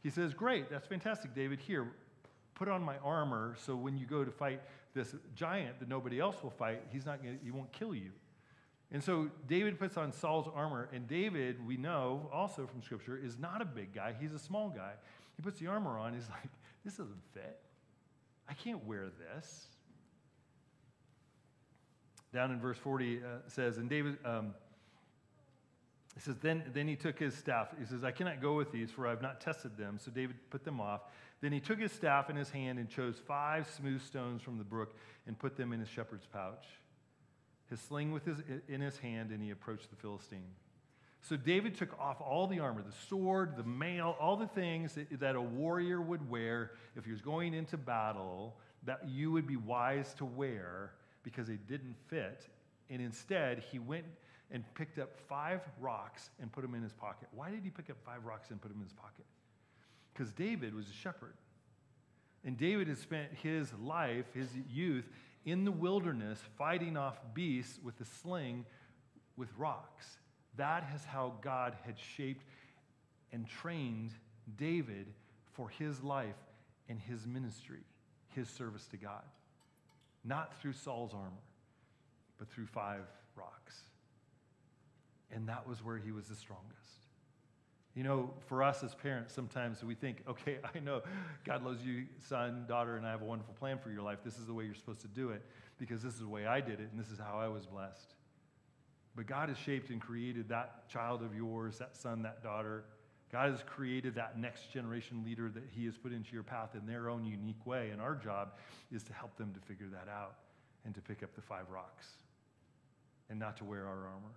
He 0.04 0.10
says, 0.10 0.34
Great, 0.34 0.70
that's 0.70 0.86
fantastic, 0.86 1.34
David. 1.34 1.60
Here, 1.60 1.88
put 2.56 2.68
on 2.68 2.84
my 2.84 2.98
armor 2.98 3.56
so 3.58 3.76
when 3.76 3.98
you 3.98 4.06
go 4.06 4.26
to 4.26 4.32
fight 4.32 4.62
this 4.94 5.16
giant 5.34 5.80
that 5.80 5.88
nobody 5.88 6.20
else 6.20 6.44
will 6.44 6.50
fight, 6.50 6.82
he's 6.92 7.06
not 7.06 7.24
gonna, 7.24 7.38
he 7.42 7.52
won't 7.52 7.72
kill 7.72 7.96
you. 7.96 8.12
And 8.92 9.04
so 9.04 9.30
David 9.48 9.78
puts 9.78 9.98
on 9.98 10.14
Saul's 10.14 10.48
armor, 10.54 10.90
and 10.94 11.08
David, 11.08 11.66
we 11.66 11.76
know 11.76 12.30
also 12.32 12.66
from 12.66 12.82
Scripture, 12.82 13.20
is 13.22 13.38
not 13.38 13.62
a 13.62 13.66
big 13.66 13.94
guy, 13.94 14.16
he's 14.20 14.34
a 14.34 14.40
small 14.40 14.70
guy. 14.70 14.94
He 15.36 15.42
puts 15.42 15.60
the 15.60 15.68
armor 15.68 16.00
on, 16.00 16.14
he's 16.14 16.30
like, 16.30 16.50
This 16.86 16.96
doesn't 16.96 17.22
fit. 17.34 17.60
I 18.50 18.54
can't 18.54 18.86
wear 18.86 19.08
this. 19.10 19.68
Down 22.34 22.52
in 22.52 22.62
verse 22.62 22.78
40 22.78 23.18
uh, 23.18 23.22
says, 23.48 23.78
and 23.78 23.90
David, 23.90 24.18
um, 24.24 24.54
he 26.16 26.22
says, 26.22 26.36
then, 26.42 26.64
then 26.74 26.88
he 26.88 26.96
took 26.96 27.20
his 27.20 27.36
staff. 27.36 27.70
He 27.80 27.86
says, 27.86 28.04
I 28.04 28.12
cannot 28.12 28.42
go 28.42 28.56
with 28.56 28.72
these, 28.72 28.90
for 28.90 29.06
I 29.06 29.10
have 29.12 29.22
not 29.22 29.42
tested 29.42 29.78
them. 29.78 30.00
So 30.04 30.12
David 30.12 30.38
put 30.50 30.64
them 30.64 30.80
off. 30.80 31.02
Then 31.42 31.52
he 31.52 31.60
took 31.60 31.80
his 31.80 31.92
staff 31.92 32.30
in 32.30 32.36
his 32.36 32.50
hand 32.50 32.80
and 32.80 32.90
chose 32.90 33.22
five 33.28 33.70
smooth 33.70 34.02
stones 34.02 34.42
from 34.42 34.58
the 34.58 34.64
brook 34.64 34.96
and 35.28 35.38
put 35.38 35.56
them 35.56 35.74
in 35.74 35.80
his 35.80 35.90
shepherd's 35.90 36.26
pouch, 36.26 36.66
his 37.70 37.80
sling 37.82 38.12
with 38.12 38.26
his, 38.26 38.38
in 38.68 38.82
his 38.82 38.98
hand, 38.98 39.32
and 39.32 39.42
he 39.42 39.52
approached 39.52 39.90
the 39.90 39.96
Philistine. 39.96 40.52
So 41.22 41.36
David 41.36 41.76
took 41.76 42.00
off 42.00 42.22
all 42.22 42.48
the 42.48 42.60
armor, 42.60 42.82
the 42.82 42.96
sword, 43.10 43.58
the 43.58 43.64
mail, 43.64 44.16
all 44.20 44.38
the 44.38 44.48
things 44.48 44.94
that, 44.94 45.20
that 45.20 45.36
a 45.36 45.42
warrior 45.42 46.02
would 46.02 46.30
wear 46.30 46.72
if 46.96 47.06
he 47.06 47.12
was 47.12 47.22
going 47.22 47.54
into 47.54 47.76
battle 47.78 48.56
that 48.86 49.02
you 49.08 49.32
would 49.32 49.46
be 49.46 49.58
wise 49.58 50.14
to 50.16 50.26
wear 50.26 50.92
because 51.24 51.48
they 51.48 51.58
didn't 51.68 51.96
fit. 52.08 52.48
And 52.90 53.02
instead, 53.02 53.64
he 53.72 53.80
went 53.80 54.06
and 54.52 54.64
picked 54.76 54.98
up 54.98 55.18
five 55.28 55.60
rocks 55.82 56.30
and 56.40 56.50
put 56.52 56.62
them 56.62 56.74
in 56.74 56.82
his 56.82 56.94
pocket. 56.94 57.28
Why 57.34 57.52
did 57.52 57.64
he 57.64 57.70
pick 57.70 57.90
up 57.90 57.98
five 58.06 58.24
rocks 58.24 58.50
and 58.50 58.62
put 58.62 58.70
them 58.70 58.78
in 58.78 58.86
his 58.86 58.94
pocket? 58.94 59.26
Because 60.14 60.32
David 60.32 60.74
was 60.74 60.88
a 60.88 60.94
shepherd. 60.94 61.34
And 62.46 62.58
David 62.58 62.88
had 62.88 62.98
spent 62.98 63.34
his 63.44 63.74
life, 63.74 64.26
his 64.34 64.48
youth, 64.72 65.10
in 65.48 65.64
the 65.64 65.72
wilderness 65.72 66.40
fighting 66.58 66.98
off 66.98 67.18
beasts 67.34 67.80
with 67.82 68.00
a 68.02 68.06
sling 68.22 68.66
with 69.38 69.48
rocks. 69.58 70.06
That 70.58 70.86
is 70.94 71.06
how 71.06 71.36
God 71.42 71.74
had 71.86 71.96
shaped 71.98 72.44
and 73.32 73.48
trained 73.48 74.12
David 74.58 75.08
for 75.54 75.70
his 75.70 76.04
life 76.04 76.36
and 76.90 77.00
his 77.00 77.26
ministry, 77.26 77.80
his 78.36 78.50
service 78.50 78.86
to 78.88 78.98
God. 78.98 79.24
Not 80.26 80.60
through 80.60 80.74
Saul's 80.74 81.14
armor, 81.14 81.32
but 82.38 82.50
through 82.50 82.68
five 82.68 83.06
rocks. 83.38 83.78
And 85.32 85.48
that 85.48 85.66
was 85.66 85.84
where 85.84 85.98
he 85.98 86.12
was 86.12 86.28
the 86.28 86.36
strongest. 86.36 87.07
You 87.98 88.04
know, 88.04 88.30
for 88.46 88.62
us 88.62 88.84
as 88.84 88.94
parents, 88.94 89.34
sometimes 89.34 89.84
we 89.84 89.96
think, 89.96 90.22
okay, 90.30 90.60
I 90.76 90.80
know 90.80 91.02
God 91.44 91.66
loves 91.66 91.84
you, 91.84 92.04
son, 92.20 92.66
daughter, 92.68 92.96
and 92.96 93.08
I 93.08 93.10
have 93.10 93.24
a 93.24 93.26
wonderful 93.26 93.56
plan 93.56 93.80
for 93.80 93.90
your 93.90 94.04
life. 94.04 94.20
This 94.24 94.38
is 94.38 94.46
the 94.46 94.54
way 94.54 94.66
you're 94.66 94.76
supposed 94.76 95.02
to 95.02 95.08
do 95.08 95.32
it 95.32 95.42
because 95.80 96.04
this 96.04 96.14
is 96.14 96.20
the 96.20 96.28
way 96.28 96.46
I 96.46 96.62
did 96.62 96.80
it 96.80 96.90
and 96.92 97.00
this 97.00 97.10
is 97.10 97.18
how 97.18 97.40
I 97.40 97.48
was 97.48 97.66
blessed. 97.66 98.14
But 99.16 99.26
God 99.26 99.50
has 99.50 99.58
shaped 99.58 99.90
and 99.90 100.00
created 100.00 100.48
that 100.50 100.88
child 100.88 101.24
of 101.24 101.34
yours, 101.34 101.80
that 101.80 101.98
son, 101.98 102.22
that 102.22 102.44
daughter. 102.44 102.84
God 103.32 103.50
has 103.50 103.64
created 103.66 104.14
that 104.14 104.38
next 104.38 104.72
generation 104.72 105.24
leader 105.26 105.50
that 105.50 105.64
He 105.76 105.86
has 105.86 105.98
put 105.98 106.14
into 106.14 106.34
your 106.34 106.44
path 106.44 106.76
in 106.76 106.86
their 106.86 107.10
own 107.10 107.26
unique 107.26 107.66
way. 107.66 107.90
And 107.90 108.00
our 108.00 108.14
job 108.14 108.60
is 108.92 109.02
to 109.06 109.14
help 109.14 109.36
them 109.38 109.56
to 109.56 109.60
figure 109.62 109.88
that 109.88 110.08
out 110.08 110.36
and 110.86 110.94
to 110.94 111.02
pick 111.02 111.24
up 111.24 111.34
the 111.34 111.42
five 111.42 111.68
rocks 111.72 112.10
and 113.32 113.40
not 113.40 113.58
to 113.58 113.64
wear 113.64 113.88
our 113.88 114.06
armor. 114.06 114.36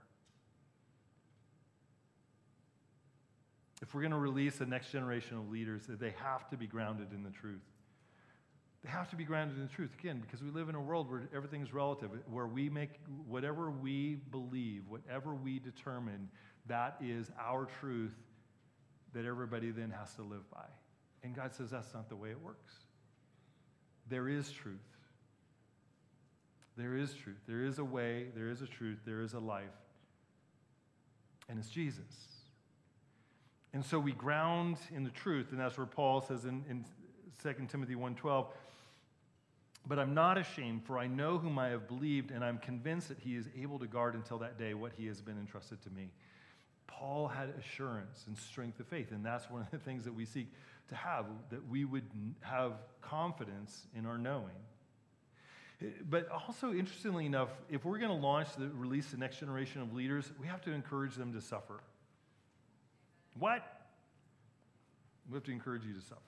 If 3.82 3.94
we're 3.94 4.02
going 4.02 4.12
to 4.12 4.18
release 4.18 4.60
a 4.60 4.66
next 4.66 4.92
generation 4.92 5.38
of 5.38 5.50
leaders, 5.50 5.84
they 5.88 6.14
have 6.22 6.48
to 6.50 6.56
be 6.56 6.66
grounded 6.66 7.12
in 7.12 7.22
the 7.22 7.30
truth. 7.30 7.62
They 8.84 8.90
have 8.90 9.10
to 9.10 9.16
be 9.16 9.24
grounded 9.24 9.56
in 9.56 9.62
the 9.62 9.72
truth, 9.72 9.90
again, 9.98 10.20
because 10.20 10.42
we 10.42 10.50
live 10.50 10.68
in 10.68 10.74
a 10.74 10.80
world 10.80 11.10
where 11.10 11.28
everything's 11.34 11.72
relative, 11.72 12.10
where 12.30 12.46
we 12.46 12.70
make 12.70 12.90
whatever 13.26 13.70
we 13.70 14.16
believe, 14.30 14.84
whatever 14.88 15.34
we 15.34 15.58
determine, 15.58 16.28
that 16.66 16.96
is 17.02 17.30
our 17.38 17.68
truth 17.80 18.14
that 19.12 19.26
everybody 19.26 19.70
then 19.70 19.90
has 19.90 20.14
to 20.14 20.22
live 20.22 20.48
by. 20.50 20.64
And 21.22 21.34
God 21.34 21.54
says 21.54 21.70
that's 21.70 21.92
not 21.92 22.08
the 22.08 22.16
way 22.16 22.30
it 22.30 22.40
works. 22.40 22.72
There 24.08 24.28
is 24.28 24.50
truth. 24.50 24.78
There 26.76 26.96
is 26.96 27.12
truth. 27.12 27.40
There 27.46 27.64
is 27.64 27.78
a 27.78 27.84
way, 27.84 28.28
there 28.34 28.48
is 28.48 28.62
a 28.62 28.66
truth, 28.66 28.98
there 29.04 29.20
is 29.20 29.34
a 29.34 29.38
life. 29.38 29.64
And 31.48 31.58
it's 31.58 31.68
Jesus. 31.68 32.39
And 33.72 33.84
so 33.84 33.98
we 33.98 34.12
ground 34.12 34.78
in 34.94 35.04
the 35.04 35.10
truth, 35.10 35.52
and 35.52 35.60
that's 35.60 35.78
where 35.78 35.86
Paul 35.86 36.20
says 36.20 36.44
in, 36.44 36.64
in 36.68 36.84
2 37.42 37.66
Timothy 37.68 37.94
1.12, 37.94 38.46
But 39.86 39.98
I'm 39.98 40.12
not 40.12 40.38
ashamed, 40.38 40.84
for 40.84 40.98
I 40.98 41.06
know 41.06 41.38
whom 41.38 41.58
I 41.58 41.68
have 41.68 41.86
believed, 41.86 42.32
and 42.32 42.44
I'm 42.44 42.58
convinced 42.58 43.08
that 43.08 43.18
he 43.18 43.36
is 43.36 43.46
able 43.60 43.78
to 43.78 43.86
guard 43.86 44.14
until 44.14 44.38
that 44.38 44.58
day 44.58 44.74
what 44.74 44.92
he 44.96 45.06
has 45.06 45.20
been 45.20 45.38
entrusted 45.38 45.80
to 45.82 45.90
me. 45.90 46.10
Paul 46.88 47.28
had 47.28 47.54
assurance 47.58 48.24
and 48.26 48.36
strength 48.36 48.80
of 48.80 48.88
faith, 48.88 49.12
and 49.12 49.24
that's 49.24 49.48
one 49.48 49.62
of 49.62 49.70
the 49.70 49.78
things 49.78 50.04
that 50.04 50.14
we 50.14 50.24
seek 50.24 50.52
to 50.88 50.96
have, 50.96 51.26
that 51.50 51.66
we 51.68 51.84
would 51.84 52.10
have 52.40 52.72
confidence 53.00 53.86
in 53.96 54.04
our 54.04 54.18
knowing. 54.18 54.50
But 56.10 56.28
also, 56.28 56.72
interestingly 56.72 57.24
enough, 57.24 57.48
if 57.70 57.84
we're 57.84 57.98
going 57.98 58.10
to 58.10 58.26
launch 58.26 58.48
the 58.58 58.68
release 58.68 59.06
the 59.12 59.16
next 59.16 59.38
generation 59.38 59.80
of 59.80 59.94
leaders, 59.94 60.30
we 60.38 60.46
have 60.46 60.60
to 60.62 60.72
encourage 60.72 61.14
them 61.14 61.32
to 61.32 61.40
suffer. 61.40 61.80
What? 63.38 63.62
We 65.28 65.34
have 65.34 65.44
to 65.44 65.52
encourage 65.52 65.84
you 65.84 65.94
to 65.94 66.00
suffer. 66.00 66.20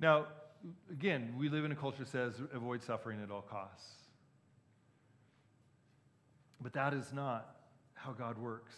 Now, 0.00 0.26
again, 0.90 1.34
we 1.38 1.48
live 1.48 1.64
in 1.64 1.72
a 1.72 1.76
culture 1.76 2.04
that 2.04 2.08
says 2.08 2.34
avoid 2.52 2.82
suffering 2.82 3.22
at 3.22 3.30
all 3.30 3.42
costs. 3.42 3.86
But 6.60 6.72
that 6.74 6.94
is 6.94 7.12
not 7.12 7.56
how 7.94 8.12
God 8.12 8.38
works. 8.38 8.74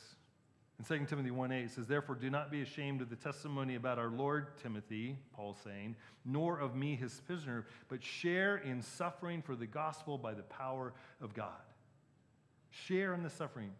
In 0.79 0.85
2 0.85 1.07
Timothy 1.07 1.31
1:8 1.31 1.65
it 1.65 1.71
says, 1.71 1.87
Therefore, 1.87 2.17
do 2.17 2.31
not 2.31 2.51
be 2.51 2.63
ashamed 2.63 3.03
of 3.03 3.11
the 3.11 3.17
testimony 3.17 3.77
about 3.77 3.99
our 3.99 4.09
Lord 4.09 4.57
Timothy, 4.63 5.17
Paul 5.33 5.57
saying, 5.63 5.97
nor 6.25 6.59
of 6.59 6.75
me, 6.75 6.97
his 6.97 7.21
prisoner, 7.21 7.67
but 7.89 8.03
share 8.03 8.57
in 8.57 8.83
suffering 8.83 9.43
for 9.43 9.55
the 9.55 9.67
gospel 9.67 10.19
by 10.19 10.35
the 10.35 10.43
power 10.43 10.93
of 11.21 11.35
God. 11.35 11.61
Share 12.71 13.15
in 13.15 13.23
the 13.23 13.31
suffering 13.31 13.71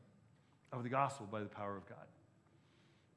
of 0.73 0.83
the 0.83 0.89
gospel 0.89 1.27
by 1.31 1.41
the 1.41 1.49
power 1.49 1.77
of 1.77 1.87
God. 1.89 2.07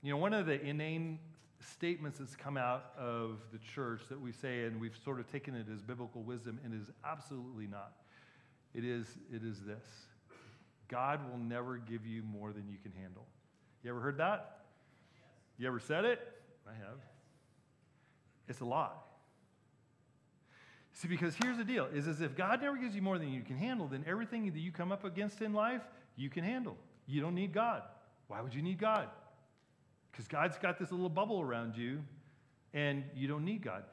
You 0.02 0.12
know, 0.12 0.18
one 0.18 0.34
of 0.34 0.46
the 0.46 0.62
inane 0.62 1.20
statements 1.60 2.20
that's 2.20 2.36
come 2.36 2.58
out 2.58 2.92
of 2.98 3.40
the 3.52 3.60
church 3.60 4.02
that 4.10 4.20
we 4.20 4.32
say, 4.32 4.66
and 4.66 4.80
we've 4.80 4.98
sort 5.04 5.20
of 5.20 5.32
taken 5.32 5.56
it 5.56 5.66
as 5.74 5.82
biblical 5.82 6.22
wisdom, 6.22 6.60
and 6.64 6.74
is 6.74 6.92
absolutely 7.04 7.68
not. 7.68 7.94
It 8.74 8.84
is, 8.84 9.08
it 9.34 9.44
is 9.44 9.62
this 9.62 9.86
God 10.88 11.20
will 11.30 11.40
never 11.40 11.78
give 11.78 12.06
you 12.06 12.24
more 12.24 12.52
than 12.52 12.68
you 12.70 12.78
can 12.82 12.92
handle. 12.92 13.26
You 13.84 13.90
ever 13.92 14.00
heard 14.00 14.18
that? 14.18 14.66
You 15.58 15.68
ever 15.68 15.80
said 15.80 16.06
it? 16.06 16.20
I 16.68 16.74
have. 16.74 17.00
It's 18.48 18.60
a 18.60 18.66
lie. 18.66 18.90
See, 20.94 21.08
because 21.08 21.36
here's 21.42 21.58
the 21.58 21.64
deal 21.64 21.88
is 21.94 22.08
as 22.08 22.22
if 22.22 22.36
God 22.36 22.62
never 22.62 22.78
gives 22.78 22.96
you 22.96 23.02
more 23.02 23.18
than 23.18 23.32
you 23.32 23.42
can 23.42 23.58
handle, 23.58 23.88
then 23.88 24.04
everything 24.08 24.46
that 24.46 24.60
you 24.60 24.72
come 24.72 24.92
up 24.92 25.04
against 25.04 25.42
in 25.42 25.54
life, 25.54 25.82
you 26.16 26.30
can 26.30 26.44
handle. 26.44 26.78
You 27.08 27.22
don't 27.22 27.36
need 27.36 27.54
God. 27.54 27.84
Why 28.28 28.42
would 28.42 28.54
you 28.54 28.62
need 28.62 28.80
God? 28.80 29.10
Because 30.12 30.28
God's 30.28 30.58
got 30.58 30.80
this 30.80 30.92
little 30.92 31.10
bubble 31.10 31.42
around 31.42 31.76
you, 31.76 32.02
and 32.74 33.04
you 33.16 33.28
don't 33.28 33.46
need 33.46 33.62
God. 33.62 33.84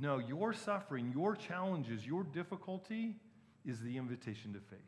No, 0.00 0.18
your 0.18 0.52
suffering, 0.52 1.12
your 1.14 1.34
challenges, 1.34 2.06
your 2.06 2.24
difficulty 2.24 3.16
is 3.64 3.80
the 3.80 3.96
invitation 3.96 4.52
to 4.52 4.60
faith. 4.60 4.78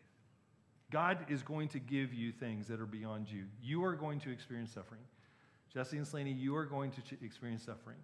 God 0.90 1.18
is 1.28 1.42
going 1.42 1.68
to 1.68 1.78
give 1.78 2.12
you 2.12 2.32
things 2.32 2.66
that 2.68 2.80
are 2.80 2.86
beyond 2.86 3.30
you. 3.30 3.44
You 3.62 3.84
are 3.84 3.94
going 3.94 4.18
to 4.20 4.30
experience 4.30 4.72
suffering. 4.72 5.02
Jesse 5.72 5.96
and 5.96 6.06
Slaney, 6.06 6.32
you 6.32 6.56
are 6.56 6.64
going 6.64 6.90
to 6.90 7.00
experience 7.24 7.62
suffering 7.62 7.98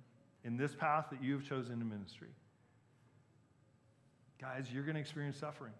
in 0.45 0.57
this 0.57 0.75
path 0.75 1.07
that 1.11 1.23
you 1.23 1.33
have 1.35 1.45
chosen 1.45 1.81
in 1.81 1.89
ministry. 1.89 2.29
Guys, 4.41 4.67
you're 4.73 4.85
going 4.85 4.95
to 4.95 5.01
experience 5.01 5.37
suffering 5.37 5.73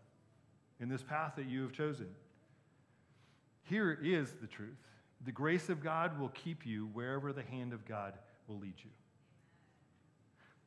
in 0.81 0.89
this 0.89 1.03
path 1.03 1.35
that 1.37 1.47
you 1.47 1.63
have 1.63 1.73
chosen. 1.73 2.09
Here 3.69 3.99
is 4.03 4.33
the 4.41 4.47
truth 4.47 4.77
the 5.25 5.33
grace 5.33 5.69
of 5.69 5.83
God 5.83 6.19
will 6.21 6.29
keep 6.31 6.67
you 6.67 6.89
wherever 6.93 7.33
the 7.33 7.43
hand 7.43 7.73
of 7.73 7.87
God 7.87 8.15
will 8.47 8.59
lead 8.59 8.75
you. 8.79 8.91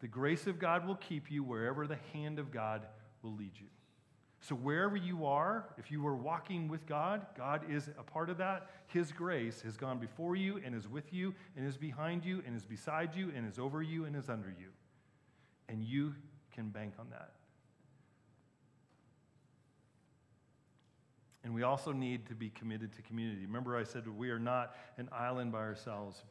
The 0.02 0.08
grace 0.08 0.48
of 0.48 0.60
God 0.60 0.88
will 0.88 0.96
keep 0.96 1.30
you 1.30 1.44
wherever 1.44 1.86
the 1.88 2.00
hand 2.14 2.40
of 2.40 2.52
God 2.52 2.86
will 3.22 3.36
lead 3.36 3.52
you. 3.56 3.68
So, 4.42 4.56
wherever 4.56 4.96
you 4.96 5.26
are, 5.26 5.66
if 5.78 5.92
you 5.92 6.06
are 6.08 6.16
walking 6.16 6.70
with 6.70 6.86
God, 6.86 7.26
God 7.38 7.70
is 7.70 7.90
a 8.00 8.04
part 8.04 8.30
of 8.30 8.38
that. 8.38 8.70
His 8.88 9.12
grace 9.12 9.62
has 9.64 9.76
gone 9.76 10.00
before 10.00 10.38
you 10.38 10.62
and 10.66 10.74
is 10.74 10.88
with 10.88 11.12
you 11.14 11.36
and 11.58 11.68
is 11.68 11.76
behind 11.76 12.24
you 12.24 12.42
and 12.48 12.56
is 12.56 12.66
beside 12.66 13.16
you 13.16 13.32
and 13.36 13.46
is 13.46 13.60
over 13.60 13.82
you 13.82 14.06
and 14.06 14.16
is 14.16 14.30
under 14.30 14.48
you. 14.48 14.70
And 15.68 15.84
you 15.84 16.16
can 16.54 16.70
bank 16.70 16.94
on 16.98 17.10
that. 17.12 17.32
And 21.44 21.54
we 21.54 21.64
also 21.64 21.92
need 21.92 22.26
to 22.28 22.36
be 22.36 22.50
committed 22.50 22.94
to 22.96 23.02
community. 23.02 23.46
Remember, 23.46 23.78
I 23.78 23.84
said 23.84 24.08
we 24.08 24.30
are 24.30 24.40
not 24.40 24.76
an 24.98 25.10
island 25.12 25.52
by 25.52 25.60
ourselves. 25.60 26.24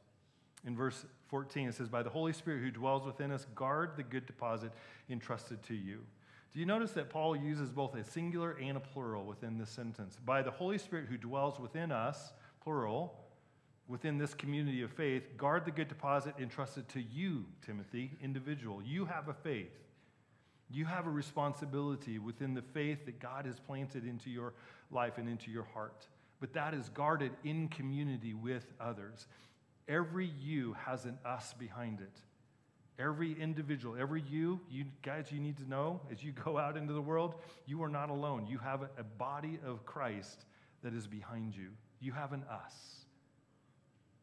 In 0.66 0.76
verse 0.76 1.06
14, 1.28 1.68
it 1.68 1.74
says, 1.74 1.88
By 1.88 2.02
the 2.02 2.10
Holy 2.10 2.32
Spirit 2.32 2.62
who 2.62 2.70
dwells 2.70 3.06
within 3.06 3.30
us, 3.30 3.46
guard 3.54 3.92
the 3.96 4.02
good 4.02 4.26
deposit 4.26 4.72
entrusted 5.08 5.62
to 5.64 5.74
you. 5.74 6.00
Do 6.52 6.60
you 6.60 6.66
notice 6.66 6.92
that 6.92 7.10
Paul 7.10 7.36
uses 7.36 7.70
both 7.70 7.94
a 7.94 8.02
singular 8.04 8.52
and 8.60 8.76
a 8.76 8.80
plural 8.80 9.24
within 9.24 9.58
this 9.58 9.70
sentence? 9.70 10.18
By 10.24 10.42
the 10.42 10.50
Holy 10.50 10.78
Spirit 10.78 11.06
who 11.08 11.16
dwells 11.16 11.60
within 11.60 11.92
us, 11.92 12.32
plural, 12.62 13.14
within 13.86 14.18
this 14.18 14.34
community 14.34 14.82
of 14.82 14.90
faith, 14.90 15.36
guard 15.36 15.64
the 15.64 15.70
good 15.70 15.88
deposit 15.88 16.34
entrusted 16.38 16.88
to 16.90 17.00
you, 17.00 17.44
Timothy, 17.64 18.12
individual. 18.22 18.82
You 18.82 19.06
have 19.06 19.28
a 19.28 19.34
faith. 19.34 19.72
You 20.70 20.84
have 20.84 21.06
a 21.06 21.10
responsibility 21.10 22.18
within 22.18 22.54
the 22.54 22.62
faith 22.62 23.06
that 23.06 23.20
God 23.20 23.46
has 23.46 23.58
planted 23.58 24.06
into 24.06 24.30
your 24.30 24.52
life 24.90 25.18
and 25.18 25.28
into 25.28 25.50
your 25.50 25.64
heart. 25.74 26.06
But 26.40 26.52
that 26.52 26.74
is 26.74 26.88
guarded 26.90 27.32
in 27.44 27.68
community 27.68 28.34
with 28.34 28.66
others. 28.80 29.26
Every 29.88 30.30
you 30.40 30.74
has 30.84 31.04
an 31.04 31.18
us 31.24 31.54
behind 31.58 32.00
it. 32.00 32.20
Every 32.98 33.40
individual, 33.40 33.96
every 33.98 34.22
you, 34.28 34.60
you 34.68 34.84
guys, 35.02 35.30
you 35.30 35.38
need 35.38 35.56
to 35.58 35.68
know 35.68 36.00
as 36.10 36.22
you 36.22 36.32
go 36.44 36.58
out 36.58 36.76
into 36.76 36.92
the 36.92 37.00
world, 37.00 37.36
you 37.66 37.82
are 37.82 37.88
not 37.88 38.10
alone. 38.10 38.46
You 38.46 38.58
have 38.58 38.82
a, 38.82 39.04
body 39.04 39.58
of 39.64 39.86
Christ 39.86 40.44
that 40.82 40.94
is 40.94 41.06
behind 41.06 41.56
you. 41.56 41.68
You 42.00 42.12
have 42.12 42.32
an 42.32 42.44
us 42.50 42.74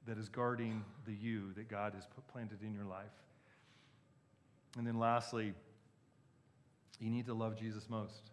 that 0.08 0.17
is 0.17 0.29
guarding 0.29 0.84
the 1.05 1.13
you 1.13 1.53
that 1.53 1.67
God 1.69 1.93
has 1.95 2.05
put, 2.05 2.27
planted 2.27 2.62
in 2.62 2.73
your 2.73 2.86
life. 2.86 3.05
And 4.77 4.86
then 4.86 4.99
lastly, 4.99 5.53
you 6.99 7.10
need 7.10 7.25
to 7.25 7.34
love 7.34 7.58
Jesus 7.58 7.89
most. 7.89 8.31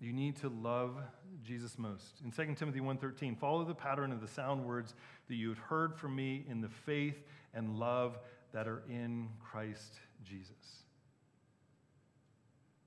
You 0.00 0.12
need 0.12 0.36
to 0.38 0.48
love 0.48 0.96
Jesus 1.44 1.78
most. 1.78 2.20
In 2.24 2.32
2 2.32 2.56
Timothy 2.56 2.80
1:13, 2.80 3.36
follow 3.36 3.64
the 3.64 3.74
pattern 3.74 4.10
of 4.10 4.20
the 4.20 4.26
sound 4.26 4.64
words 4.64 4.94
that 5.28 5.36
you 5.36 5.48
have 5.48 5.58
heard 5.58 5.94
from 5.96 6.16
me 6.16 6.44
in 6.48 6.60
the 6.60 6.68
faith 6.68 7.22
and 7.54 7.78
love 7.78 8.18
that 8.52 8.66
are 8.66 8.82
in 8.88 9.28
Christ 9.38 10.00
Jesus. 10.24 10.84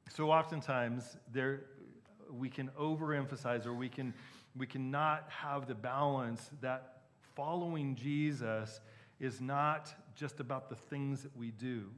So 0.10 0.32
oftentimes 0.32 1.18
there 1.32 1.68
we 2.32 2.50
can 2.50 2.70
overemphasize 2.80 3.66
or 3.66 3.74
we 3.74 3.90
can 3.90 4.14
we 4.58 4.68
cannot 4.68 5.30
have 5.30 5.68
the 5.68 5.76
balance 5.76 6.50
that 6.62 7.04
following 7.36 7.96
Jesus 7.96 8.80
is 9.20 9.42
not 9.42 9.94
just 10.16 10.40
about 10.40 10.70
the 10.70 10.76
things 10.76 11.24
that 11.24 11.36
we 11.36 11.52
do. 11.52 11.90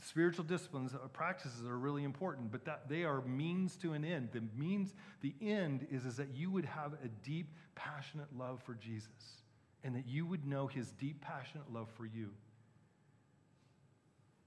Spiritual 0.00 0.44
disciplines 0.44 0.94
or 0.94 1.04
uh, 1.04 1.08
practices 1.08 1.66
are 1.66 1.78
really 1.78 2.02
important, 2.02 2.50
but 2.50 2.64
that 2.64 2.88
they 2.88 3.04
are 3.04 3.20
means 3.22 3.76
to 3.76 3.92
an 3.92 4.04
end. 4.04 4.30
The 4.32 4.42
means, 4.56 4.94
the 5.20 5.34
end 5.40 5.86
is, 5.90 6.04
is 6.06 6.16
that 6.16 6.34
you 6.34 6.50
would 6.50 6.64
have 6.64 6.94
a 7.04 7.08
deep, 7.22 7.48
passionate 7.74 8.36
love 8.36 8.60
for 8.64 8.74
Jesus 8.74 9.42
and 9.84 9.94
that 9.94 10.06
you 10.06 10.26
would 10.26 10.46
know 10.46 10.66
his 10.66 10.90
deep, 10.92 11.20
passionate 11.20 11.72
love 11.72 11.88
for 11.96 12.06
you. 12.06 12.30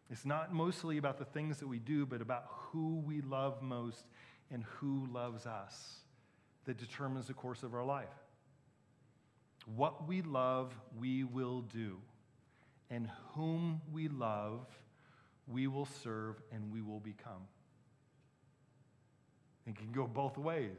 It's 0.10 0.25
not 0.25 0.53
mostly 0.53 0.97
about 0.97 1.17
the 1.17 1.25
things 1.25 1.60
that 1.60 1.67
we 1.67 1.79
do, 1.79 2.05
but 2.05 2.21
about 2.21 2.45
who 2.47 3.03
we 3.05 3.21
love 3.21 3.62
most 3.62 4.05
and 4.51 4.63
who 4.63 5.08
loves 5.12 5.45
us 5.45 5.97
that 6.65 6.77
determines 6.77 7.27
the 7.27 7.34
course 7.34 7.63
of 7.63 7.73
our 7.73 7.84
life. 7.84 8.08
What 9.75 10.08
we 10.08 10.21
love, 10.21 10.73
we 10.97 11.23
will 11.23 11.62
do. 11.62 11.97
And 12.89 13.10
whom 13.34 13.81
we 13.91 14.08
love, 14.08 14.67
we 15.47 15.67
will 15.67 15.88
serve 16.03 16.36
and 16.51 16.71
we 16.71 16.81
will 16.81 16.99
become. 16.99 17.47
It 19.67 19.75
can 19.77 19.91
go 19.91 20.08
both 20.08 20.38
ways. 20.38 20.77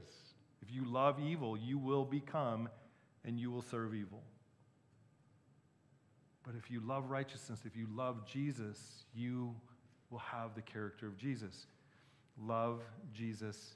If 0.62 0.72
you 0.72 0.84
love 0.84 1.20
evil, 1.20 1.56
you 1.56 1.78
will 1.78 2.04
become 2.04 2.68
and 3.24 3.38
you 3.38 3.50
will 3.50 3.62
serve 3.62 3.94
evil. 3.94 4.22
But 6.44 6.54
if 6.56 6.70
you 6.70 6.80
love 6.80 7.10
righteousness, 7.10 7.60
if 7.64 7.76
you 7.76 7.88
love 7.94 8.24
Jesus, 8.26 9.04
you 9.14 9.54
will 10.10 10.20
have 10.20 10.54
the 10.54 10.62
character 10.62 11.06
of 11.06 11.18
Jesus. 11.18 11.66
Love 12.40 12.82
Jesus 13.12 13.74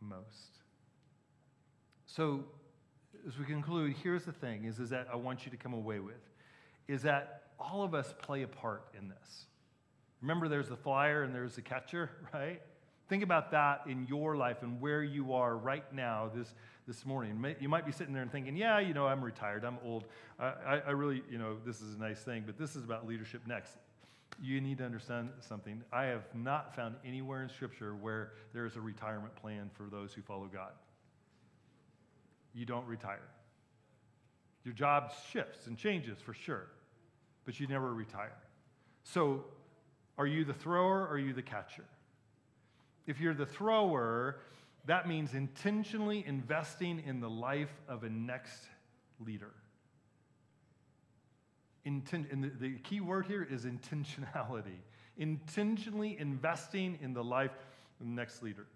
most. 0.00 0.60
So, 2.06 2.44
as 3.26 3.38
we 3.38 3.44
conclude, 3.44 3.94
here's 4.02 4.24
the 4.24 4.32
thing 4.32 4.64
is, 4.64 4.78
is 4.78 4.90
that 4.90 5.06
I 5.12 5.16
want 5.16 5.44
you 5.44 5.50
to 5.50 5.56
come 5.56 5.72
away 5.72 6.00
with 6.00 6.14
is 6.88 7.02
that 7.02 7.42
all 7.58 7.82
of 7.82 7.94
us 7.94 8.14
play 8.22 8.42
a 8.42 8.48
part 8.48 8.84
in 8.96 9.08
this. 9.08 9.46
Remember, 10.22 10.48
there's 10.48 10.68
the 10.68 10.76
flyer 10.76 11.22
and 11.22 11.34
there's 11.34 11.54
the 11.54 11.62
catcher, 11.62 12.10
right? 12.34 12.60
Think 13.08 13.22
about 13.22 13.52
that 13.52 13.82
in 13.86 14.06
your 14.08 14.36
life 14.36 14.62
and 14.62 14.80
where 14.80 15.02
you 15.02 15.32
are 15.32 15.56
right 15.56 15.84
now 15.94 16.30
this, 16.34 16.54
this 16.88 17.06
morning. 17.06 17.44
You 17.60 17.68
might 17.68 17.86
be 17.86 17.92
sitting 17.92 18.12
there 18.12 18.22
and 18.22 18.32
thinking, 18.32 18.56
yeah, 18.56 18.80
you 18.80 18.94
know, 18.94 19.06
I'm 19.06 19.22
retired, 19.22 19.64
I'm 19.64 19.78
old. 19.84 20.06
I, 20.40 20.46
I, 20.46 20.82
I 20.88 20.90
really, 20.90 21.22
you 21.30 21.38
know, 21.38 21.56
this 21.64 21.80
is 21.80 21.94
a 21.94 21.98
nice 21.98 22.18
thing, 22.20 22.42
but 22.44 22.58
this 22.58 22.74
is 22.74 22.82
about 22.82 23.06
leadership 23.06 23.42
next. 23.46 23.76
You 24.42 24.60
need 24.60 24.78
to 24.78 24.84
understand 24.84 25.30
something. 25.40 25.82
I 25.92 26.04
have 26.04 26.24
not 26.34 26.74
found 26.74 26.96
anywhere 27.04 27.42
in 27.42 27.48
Scripture 27.48 27.94
where 27.94 28.32
there 28.52 28.66
is 28.66 28.76
a 28.76 28.80
retirement 28.80 29.34
plan 29.36 29.70
for 29.72 29.84
those 29.84 30.12
who 30.12 30.20
follow 30.20 30.48
God. 30.52 30.72
You 32.54 32.66
don't 32.66 32.86
retire. 32.86 33.28
Your 34.64 34.74
job 34.74 35.12
shifts 35.30 35.68
and 35.68 35.78
changes 35.78 36.18
for 36.18 36.34
sure, 36.34 36.66
but 37.44 37.60
you 37.60 37.68
never 37.68 37.94
retire. 37.94 38.36
So, 39.04 39.44
are 40.18 40.26
you 40.26 40.44
the 40.44 40.54
thrower 40.54 41.02
or 41.02 41.10
are 41.10 41.18
you 41.18 41.32
the 41.32 41.42
catcher? 41.42 41.84
If 43.06 43.20
you're 43.20 43.34
the 43.34 43.46
thrower, 43.46 44.38
that 44.86 45.06
means 45.08 45.34
intentionally 45.34 46.24
investing 46.26 47.02
in 47.04 47.20
the 47.20 47.30
life 47.30 47.72
of 47.88 48.04
a 48.04 48.08
next 48.08 48.64
leader. 49.24 49.52
Inten- 51.86 52.30
and 52.32 52.42
the, 52.42 52.48
the 52.48 52.78
key 52.78 53.00
word 53.00 53.26
here 53.26 53.46
is 53.48 53.64
intentionality. 53.64 54.78
Intentionally 55.18 56.16
investing 56.18 56.98
in 57.00 57.14
the 57.14 57.24
life 57.24 57.52
of 58.00 58.06
the 58.06 58.12
next 58.12 58.42
leader. 58.42 58.66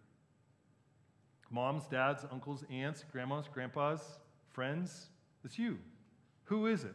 Moms, 1.51 1.87
dads, 1.87 2.25
uncles, 2.31 2.65
aunts, 2.71 3.05
grandmas, 3.13 3.47
grandpas, 3.53 4.01
friends, 4.53 5.09
it's 5.45 5.59
you. 5.59 5.79
Who 6.45 6.67
is 6.67 6.85
it? 6.85 6.95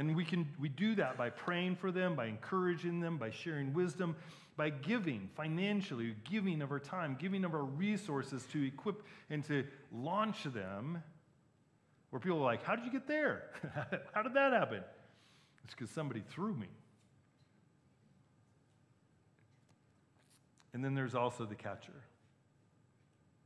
And 0.00 0.16
we 0.16 0.24
can 0.24 0.48
we 0.58 0.70
do 0.70 0.94
that 0.94 1.18
by 1.18 1.28
praying 1.28 1.76
for 1.76 1.92
them, 1.92 2.16
by 2.16 2.24
encouraging 2.24 3.00
them, 3.00 3.18
by 3.18 3.28
sharing 3.28 3.74
wisdom, 3.74 4.16
by 4.56 4.70
giving 4.70 5.28
financially, 5.36 6.16
giving 6.24 6.62
of 6.62 6.72
our 6.72 6.78
time, 6.78 7.18
giving 7.20 7.44
of 7.44 7.52
our 7.52 7.64
resources 7.64 8.46
to 8.52 8.66
equip 8.66 9.02
and 9.28 9.44
to 9.44 9.62
launch 9.92 10.44
them, 10.44 11.02
where 12.08 12.18
people 12.18 12.38
are 12.38 12.44
like, 12.44 12.64
How 12.64 12.76
did 12.76 12.86
you 12.86 12.90
get 12.90 13.06
there? 13.06 13.42
How 14.14 14.22
did 14.22 14.32
that 14.32 14.54
happen? 14.54 14.82
It's 15.64 15.74
because 15.74 15.90
somebody 15.90 16.22
threw 16.30 16.54
me. 16.54 16.68
And 20.72 20.82
then 20.82 20.94
there's 20.94 21.14
also 21.14 21.44
the 21.44 21.54
catcher. 21.54 22.04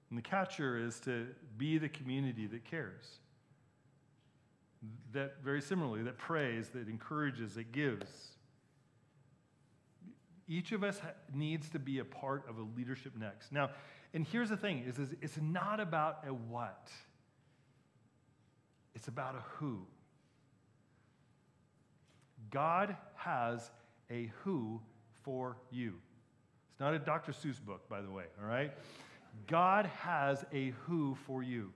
And 0.09 0.17
the 0.17 0.23
catcher 0.23 0.79
is 0.79 1.01
to 1.01 1.27
be 1.59 1.79
the 1.79 1.89
community 1.89 2.47
that 2.47 2.65
cares. 2.65 3.19
That 5.13 5.37
very 5.45 5.61
similarly, 5.61 6.03
that 6.03 6.19
prays, 6.19 6.71
that 6.71 6.89
encourages, 6.89 7.55
that 7.55 7.73
gives 7.73 8.37
Each 10.47 10.73
of 10.73 10.85
us 10.85 11.01
needs 11.33 11.69
to 11.71 11.79
be 11.79 12.01
a 12.01 12.05
part 12.05 12.49
of 12.49 12.59
a 12.59 12.63
leadership 12.77 13.13
next. 13.17 13.53
Now, 13.53 13.71
and 14.13 14.27
here's 14.27 14.51
the 14.51 14.57
thing 14.57 14.85
is, 14.87 14.99
is 14.99 15.15
it's 15.23 15.39
not 15.41 15.81
about 15.81 16.25
a 16.27 16.33
what. 16.33 16.91
It's 18.95 19.09
about 19.09 19.35
a 19.35 19.43
who. 19.57 19.87
God 22.51 22.97
has 23.17 23.71
a 24.11 24.31
who 24.43 24.81
for 25.23 25.57
you. 25.71 25.95
It's 26.71 26.81
not 26.81 26.95
a 26.95 26.99
Dr. 26.99 27.33
Seuss 27.33 27.61
book, 27.61 27.89
by 27.89 28.01
the 28.01 28.11
way, 28.11 28.25
all 28.41 28.47
right? 28.47 28.73
God 29.47 29.87
has 30.01 30.45
a 30.53 30.73
who 30.87 31.17
for 31.27 31.43
you. 31.43 31.73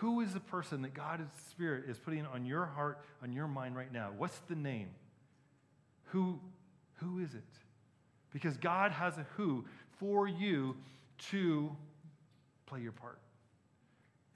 Who 0.00 0.22
is 0.22 0.32
the 0.32 0.40
person 0.40 0.80
that 0.80 0.94
God's 0.94 1.28
Spirit 1.50 1.84
is 1.86 1.98
putting 1.98 2.24
on 2.24 2.46
your 2.46 2.64
heart, 2.64 3.00
on 3.22 3.34
your 3.34 3.46
mind 3.46 3.76
right 3.76 3.92
now? 3.92 4.12
What's 4.16 4.38
the 4.48 4.54
name? 4.54 4.88
Who, 6.06 6.40
who 6.94 7.18
is 7.18 7.34
it? 7.34 7.44
Because 8.32 8.56
God 8.56 8.92
has 8.92 9.18
a 9.18 9.26
who 9.36 9.66
for 9.98 10.26
you 10.26 10.74
to 11.30 11.76
play 12.64 12.80
your 12.80 12.92
part. 12.92 13.18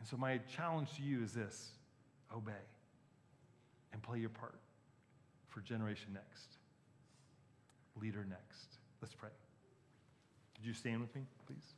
And 0.01 0.07
so, 0.07 0.19
my 0.19 0.39
challenge 0.55 0.97
to 0.97 1.03
you 1.03 1.23
is 1.23 1.33
this 1.33 1.71
obey 2.37 2.53
and 3.95 4.03
play 4.03 4.19
your 4.19 4.29
part 4.29 4.59
for 5.49 5.63
Generation 5.63 6.09
Next, 6.13 6.59
Leader 8.03 8.27
Next. 8.29 8.77
Let's 9.01 9.15
pray. 9.15 9.31
Would 10.59 10.67
you 10.67 10.75
stand 10.75 11.01
with 11.01 11.15
me, 11.15 11.23
please? 11.47 11.73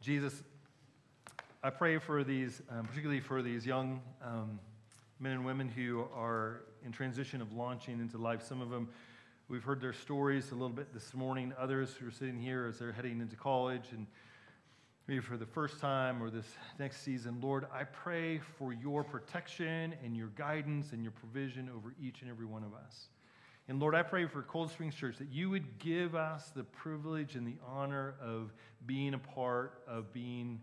Jesus, 0.00 0.44
I 1.66 1.70
pray 1.70 1.98
for 1.98 2.22
these, 2.22 2.62
um, 2.70 2.86
particularly 2.86 3.18
for 3.18 3.42
these 3.42 3.66
young 3.66 4.00
um, 4.22 4.60
men 5.18 5.32
and 5.32 5.44
women 5.44 5.68
who 5.68 6.04
are 6.14 6.60
in 6.84 6.92
transition 6.92 7.42
of 7.42 7.52
launching 7.52 7.98
into 7.98 8.18
life. 8.18 8.40
Some 8.46 8.60
of 8.60 8.70
them, 8.70 8.88
we've 9.48 9.64
heard 9.64 9.80
their 9.80 9.92
stories 9.92 10.52
a 10.52 10.54
little 10.54 10.68
bit 10.68 10.94
this 10.94 11.12
morning. 11.12 11.52
Others 11.58 11.94
who 11.94 12.06
are 12.06 12.12
sitting 12.12 12.38
here 12.40 12.68
as 12.68 12.78
they're 12.78 12.92
heading 12.92 13.20
into 13.20 13.34
college 13.34 13.86
and 13.90 14.06
maybe 15.08 15.18
for 15.18 15.36
the 15.36 15.44
first 15.44 15.80
time 15.80 16.22
or 16.22 16.30
this 16.30 16.46
next 16.78 17.02
season. 17.02 17.40
Lord, 17.40 17.66
I 17.74 17.82
pray 17.82 18.38
for 18.38 18.72
your 18.72 19.02
protection 19.02 19.92
and 20.04 20.16
your 20.16 20.28
guidance 20.36 20.92
and 20.92 21.02
your 21.02 21.10
provision 21.10 21.68
over 21.74 21.96
each 22.00 22.22
and 22.22 22.30
every 22.30 22.46
one 22.46 22.62
of 22.62 22.74
us. 22.74 23.08
And 23.66 23.80
Lord, 23.80 23.96
I 23.96 24.04
pray 24.04 24.26
for 24.26 24.42
Cold 24.42 24.70
Springs 24.70 24.94
Church 24.94 25.18
that 25.18 25.32
you 25.32 25.50
would 25.50 25.80
give 25.80 26.14
us 26.14 26.52
the 26.54 26.62
privilege 26.62 27.34
and 27.34 27.44
the 27.44 27.56
honor 27.66 28.14
of 28.22 28.52
being 28.86 29.14
a 29.14 29.18
part 29.18 29.82
of 29.88 30.12
being 30.12 30.60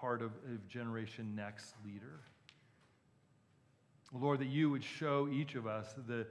part 0.00 0.22
of, 0.22 0.30
of 0.52 0.68
Generation 0.68 1.34
Next 1.36 1.74
leader. 1.84 2.20
Lord, 4.12 4.40
that 4.40 4.48
you 4.48 4.70
would 4.70 4.82
show 4.82 5.28
each 5.30 5.54
of 5.54 5.66
us 5.66 5.94
the, 6.08 6.26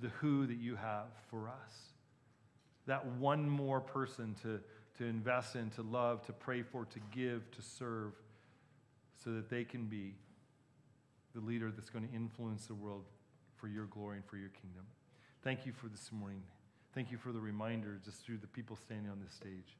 the 0.00 0.08
who 0.20 0.46
that 0.46 0.58
you 0.58 0.76
have 0.76 1.06
for 1.28 1.48
us. 1.48 1.74
That 2.86 3.04
one 3.06 3.48
more 3.48 3.80
person 3.80 4.36
to, 4.42 4.60
to 4.98 5.04
invest 5.04 5.56
in, 5.56 5.70
to 5.70 5.82
love, 5.82 6.24
to 6.26 6.32
pray 6.32 6.62
for, 6.62 6.84
to 6.84 7.00
give, 7.10 7.50
to 7.52 7.62
serve, 7.62 8.12
so 9.24 9.32
that 9.32 9.50
they 9.50 9.64
can 9.64 9.86
be 9.86 10.14
the 11.34 11.40
leader 11.40 11.70
that's 11.70 11.90
going 11.90 12.06
to 12.06 12.14
influence 12.14 12.66
the 12.66 12.74
world 12.74 13.04
for 13.56 13.68
your 13.68 13.86
glory 13.86 14.16
and 14.16 14.24
for 14.26 14.36
your 14.36 14.50
kingdom. 14.50 14.84
Thank 15.42 15.66
you 15.66 15.72
for 15.72 15.88
this 15.88 16.10
morning. 16.12 16.42
Thank 16.94 17.10
you 17.10 17.18
for 17.18 17.32
the 17.32 17.40
reminder, 17.40 18.00
just 18.04 18.24
through 18.24 18.38
the 18.38 18.46
people 18.46 18.76
standing 18.76 19.10
on 19.10 19.20
this 19.22 19.32
stage, 19.32 19.76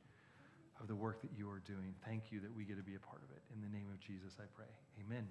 of 0.81 0.89
the 0.89 0.95
work 0.97 1.21
that 1.23 1.31
you 1.37 1.49
are 1.51 1.61
doing. 1.61 1.95
Thank 2.05 2.33
you 2.33 2.41
that 2.41 2.55
we 2.55 2.65
get 2.65 2.77
to 2.77 2.83
be 2.83 2.97
a 2.97 3.01
part 3.01 3.23
of 3.23 3.31
it. 3.31 3.43
In 3.55 3.61
the 3.61 3.69
name 3.69 3.87
of 3.93 4.01
Jesus, 4.01 4.33
I 4.41 4.49
pray. 4.57 4.71
Amen. 5.05 5.29